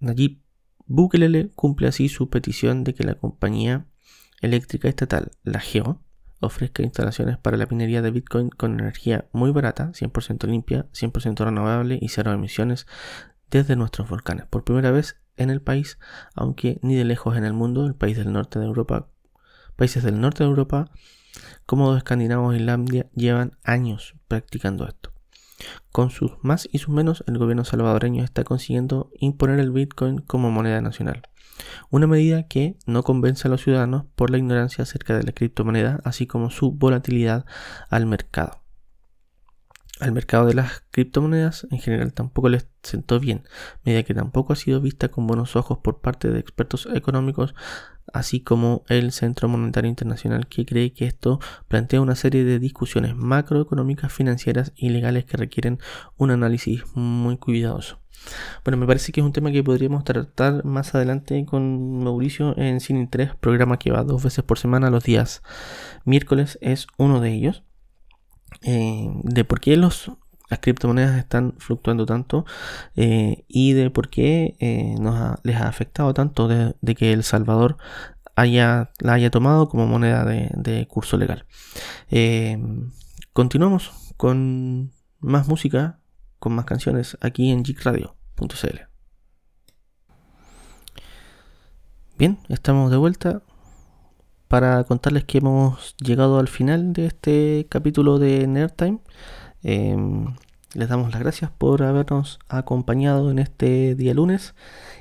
Nayib 0.00 0.40
Bukele 0.86 1.50
cumple 1.54 1.88
así 1.88 2.08
su 2.08 2.28
petición 2.28 2.84
de 2.84 2.94
que 2.94 3.04
la 3.04 3.14
compañía 3.14 3.86
eléctrica 4.42 4.88
estatal, 4.88 5.30
la 5.42 5.60
GEO, 5.60 6.03
ofrezca 6.40 6.82
instalaciones 6.82 7.38
para 7.38 7.56
la 7.56 7.66
minería 7.66 8.02
de 8.02 8.10
Bitcoin 8.10 8.50
con 8.50 8.78
energía 8.78 9.26
muy 9.32 9.50
barata, 9.50 9.92
100% 9.92 10.46
limpia, 10.46 10.86
100% 10.92 11.44
renovable 11.44 11.98
y 12.00 12.08
cero 12.08 12.32
emisiones 12.32 12.86
desde 13.50 13.76
nuestros 13.76 14.08
volcanes. 14.08 14.46
Por 14.46 14.64
primera 14.64 14.90
vez 14.90 15.16
en 15.36 15.50
el 15.50 15.60
país, 15.60 15.98
aunque 16.34 16.78
ni 16.82 16.94
de 16.94 17.04
lejos 17.04 17.36
en 17.36 17.44
el 17.44 17.52
mundo, 17.52 17.86
el 17.86 17.94
país 17.94 18.16
del 18.16 18.32
norte 18.32 18.58
de 18.58 18.66
Europa, 18.66 19.08
países 19.76 20.02
del 20.02 20.20
norte 20.20 20.44
de 20.44 20.50
Europa, 20.50 20.90
como 21.66 21.88
los 21.88 21.98
escandinavos 21.98 22.54
e 22.54 22.58
Islandia, 22.58 23.06
llevan 23.14 23.52
años 23.64 24.14
practicando 24.28 24.86
esto. 24.86 25.10
Con 25.90 26.10
sus 26.10 26.32
más 26.42 26.68
y 26.70 26.78
sus 26.78 26.94
menos, 26.94 27.24
el 27.26 27.38
gobierno 27.38 27.64
salvadoreño 27.64 28.24
está 28.24 28.44
consiguiendo 28.44 29.10
imponer 29.18 29.60
el 29.60 29.70
Bitcoin 29.70 30.18
como 30.18 30.50
moneda 30.50 30.80
nacional. 30.80 31.22
Una 31.90 32.06
medida 32.06 32.46
que 32.48 32.76
no 32.86 33.02
convence 33.02 33.48
a 33.48 33.50
los 33.50 33.62
ciudadanos 33.62 34.04
por 34.14 34.30
la 34.30 34.38
ignorancia 34.38 34.82
acerca 34.82 35.16
de 35.16 35.22
la 35.22 35.32
criptomoneda, 35.32 36.00
así 36.04 36.26
como 36.26 36.50
su 36.50 36.72
volatilidad 36.72 37.46
al 37.90 38.06
mercado. 38.06 38.60
Al 40.00 40.10
mercado 40.12 40.46
de 40.46 40.54
las 40.54 40.82
criptomonedas 40.90 41.68
en 41.70 41.78
general 41.78 42.12
tampoco 42.12 42.48
les 42.48 42.68
sentó 42.82 43.20
bien, 43.20 43.44
medida 43.84 44.02
que 44.02 44.12
tampoco 44.12 44.52
ha 44.52 44.56
sido 44.56 44.80
vista 44.80 45.08
con 45.08 45.26
buenos 45.26 45.54
ojos 45.54 45.78
por 45.78 46.00
parte 46.00 46.30
de 46.30 46.40
expertos 46.40 46.88
económicos, 46.92 47.54
así 48.14 48.40
como 48.40 48.84
el 48.88 49.10
Centro 49.10 49.48
Monetario 49.48 49.88
Internacional, 49.88 50.46
que 50.46 50.64
cree 50.64 50.92
que 50.92 51.04
esto 51.04 51.40
plantea 51.66 52.00
una 52.00 52.14
serie 52.14 52.44
de 52.44 52.60
discusiones 52.60 53.16
macroeconómicas, 53.16 54.12
financieras 54.12 54.72
y 54.76 54.90
legales 54.90 55.24
que 55.24 55.36
requieren 55.36 55.80
un 56.16 56.30
análisis 56.30 56.84
muy 56.94 57.36
cuidadoso. 57.36 57.98
Bueno, 58.64 58.78
me 58.78 58.86
parece 58.86 59.10
que 59.10 59.20
es 59.20 59.26
un 59.26 59.32
tema 59.32 59.50
que 59.50 59.64
podríamos 59.64 60.04
tratar 60.04 60.64
más 60.64 60.94
adelante 60.94 61.44
con 61.44 62.04
Mauricio 62.04 62.56
en 62.56 62.80
Sin 62.80 62.96
Interés, 62.96 63.34
programa 63.34 63.80
que 63.80 63.90
va 63.90 64.04
dos 64.04 64.22
veces 64.22 64.44
por 64.44 64.60
semana, 64.60 64.90
los 64.90 65.02
días 65.02 65.42
miércoles 66.04 66.56
es 66.62 66.86
uno 66.96 67.20
de 67.20 67.32
ellos. 67.32 67.64
Eh, 68.62 69.10
de 69.24 69.44
por 69.44 69.58
qué 69.58 69.76
los, 69.76 70.12
las 70.50 70.60
criptomonedas 70.60 71.16
están 71.18 71.54
fluctuando 71.58 72.06
tanto 72.06 72.44
eh, 72.96 73.44
y 73.48 73.72
de 73.72 73.90
por 73.90 74.08
qué 74.08 74.56
eh, 74.60 74.94
nos 75.00 75.38
les 75.42 75.56
ha 75.56 75.68
afectado 75.68 76.12
tanto 76.14 76.48
de, 76.48 76.74
que 76.94 77.12
El 77.12 77.22
Salvador 77.24 77.76
haya, 78.36 78.90
la 78.98 79.14
haya 79.14 79.30
tomado 79.30 79.68
como 79.68 79.86
moneda 79.86 80.24
de, 80.24 80.86
curso 80.88 81.16
legal. 81.16 81.46
continuamos 83.32 83.92
con 84.16 84.92
más 85.20 85.48
música 85.48 85.98
con 86.44 86.54
más 86.54 86.66
canciones 86.66 87.16
aquí 87.22 87.50
en 87.50 87.64
geekradio.cl. 87.64 88.80
Bien, 92.18 92.38
estamos 92.50 92.90
de 92.90 92.98
vuelta 92.98 93.42
para 94.46 94.84
contarles 94.84 95.24
que 95.24 95.38
hemos 95.38 95.96
llegado 95.96 96.38
al 96.38 96.48
final 96.48 96.92
de 96.92 97.06
este 97.06 97.66
capítulo 97.70 98.18
de 98.18 98.46
Nerd 98.46 98.72
Time. 98.72 99.00
Em, 99.64 100.34
les 100.74 100.88
damos 100.88 101.10
las 101.10 101.20
gracias 101.20 101.50
por 101.50 101.82
habernos 101.82 102.38
acompañado 102.48 103.30
en 103.30 103.38
este 103.38 103.94
día 103.94 104.14
lunes 104.14 104.54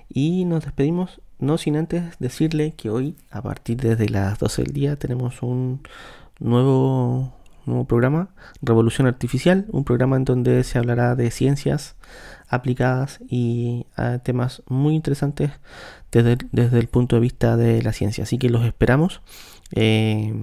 y 0.09 0.45
nos 0.45 0.63
despedimos 0.63 1.21
no 1.39 1.57
sin 1.57 1.75
antes 1.75 2.17
decirle 2.19 2.73
que 2.75 2.89
hoy 2.89 3.15
a 3.29 3.41
partir 3.41 3.77
de 3.77 4.09
las 4.09 4.39
12 4.39 4.63
del 4.63 4.73
día 4.73 4.95
tenemos 4.95 5.43
un 5.43 5.81
nuevo 6.39 7.33
nuevo 7.65 7.85
programa, 7.85 8.29
Revolución 8.61 9.07
Artificial, 9.07 9.65
un 9.71 9.83
programa 9.83 10.17
en 10.17 10.25
donde 10.25 10.63
se 10.63 10.77
hablará 10.77 11.15
de 11.15 11.31
ciencias 11.31 11.95
aplicadas 12.47 13.19
y 13.27 13.85
a 13.95 14.19
temas 14.19 14.63
muy 14.67 14.95
interesantes 14.95 15.51
desde, 16.11 16.37
desde, 16.51 16.79
el 16.79 16.87
punto 16.87 17.15
de 17.15 17.21
vista 17.21 17.57
de 17.57 17.81
la 17.81 17.93
ciencia. 17.93 18.25
Así 18.25 18.37
que 18.37 18.49
los 18.49 18.65
esperamos 18.65 19.21
eh, 19.71 20.33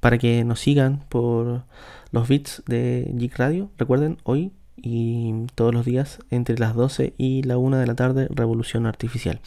para 0.00 0.18
que 0.18 0.44
nos 0.44 0.60
sigan 0.60 1.04
por 1.08 1.64
los 2.10 2.28
bits 2.28 2.62
de 2.66 3.10
Geek 3.14 3.36
Radio. 3.36 3.70
Recuerden, 3.78 4.18
hoy 4.24 4.52
y 4.76 5.46
todos 5.54 5.72
los 5.72 5.84
días 5.84 6.18
entre 6.30 6.58
las 6.58 6.74
12 6.74 7.14
y 7.16 7.42
la 7.42 7.58
1 7.58 7.78
de 7.78 7.86
la 7.86 7.94
tarde, 7.94 8.28
Revolución 8.30 8.86
Artificial. 8.86 9.40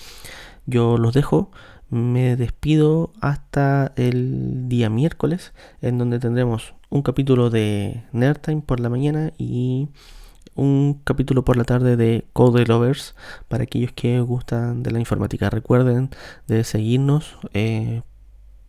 Yo 0.66 0.98
los 0.98 1.14
dejo 1.14 1.52
me 1.90 2.36
despido 2.36 3.12
hasta 3.20 3.94
el 3.96 4.70
día 4.70 4.90
miércoles, 4.90 5.54
en 5.82 5.98
donde 5.98 6.20
tendremos 6.20 6.76
un 6.90 7.02
capítulo 7.02 7.50
de 7.50 8.04
Nerd 8.12 8.40
Time 8.40 8.62
por 8.62 8.80
la 8.80 8.90
mañana 8.90 9.34
y 9.38 9.90
un 10.56 11.02
capítulo 11.04 11.44
por 11.44 11.58
la 11.58 11.64
tarde 11.64 11.96
de 11.98 12.26
Code 12.34 12.66
Lovers 12.66 13.16
para 13.48 13.64
aquellos 13.64 13.92
que 13.94 14.20
gustan 14.22 14.84
de 14.84 14.92
la 14.92 15.00
informática. 15.00 15.50
Recuerden 15.50 16.10
de 16.48 16.64
seguirnos 16.64 17.38
eh, 17.54 18.04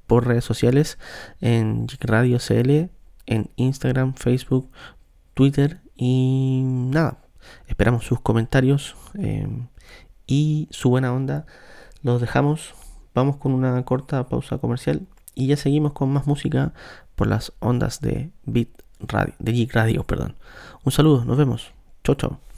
por 0.07 0.26
redes 0.26 0.44
sociales 0.44 0.98
en 1.40 1.87
Radio 2.00 2.38
CL, 2.38 2.90
en 3.31 3.51
Instagram, 3.57 4.12
Facebook, 4.12 4.71
Twitter 5.33 5.81
y 5.97 6.62
nada. 6.64 7.23
Esperamos 7.66 8.05
sus 8.05 8.21
comentarios 8.21 8.95
eh, 9.19 9.49
y 10.27 10.69
su 10.71 10.90
buena 10.90 11.14
onda. 11.14 11.47
Los 12.03 12.21
dejamos 12.21 12.75
Vamos 13.14 13.37
con 13.37 13.53
una 13.53 13.85
corta 13.85 14.29
pausa 14.29 14.59
comercial 14.59 15.07
y 15.35 15.49
ya 15.49 15.57
seguimos 15.57 15.93
con 15.93 16.12
más 16.12 16.27
música 16.27 16.73
por 17.16 17.27
las 17.27 17.53
ondas 17.59 18.01
de 18.01 18.31
Bit 18.45 18.71
Radio, 19.01 19.35
de 19.38 19.53
Geek 19.53 19.75
Radio, 19.75 20.05
perdón. 20.05 20.37
Un 20.85 20.93
saludo, 20.93 21.25
nos 21.25 21.37
vemos. 21.37 21.73
Chau, 22.05 22.14
chau. 22.14 22.49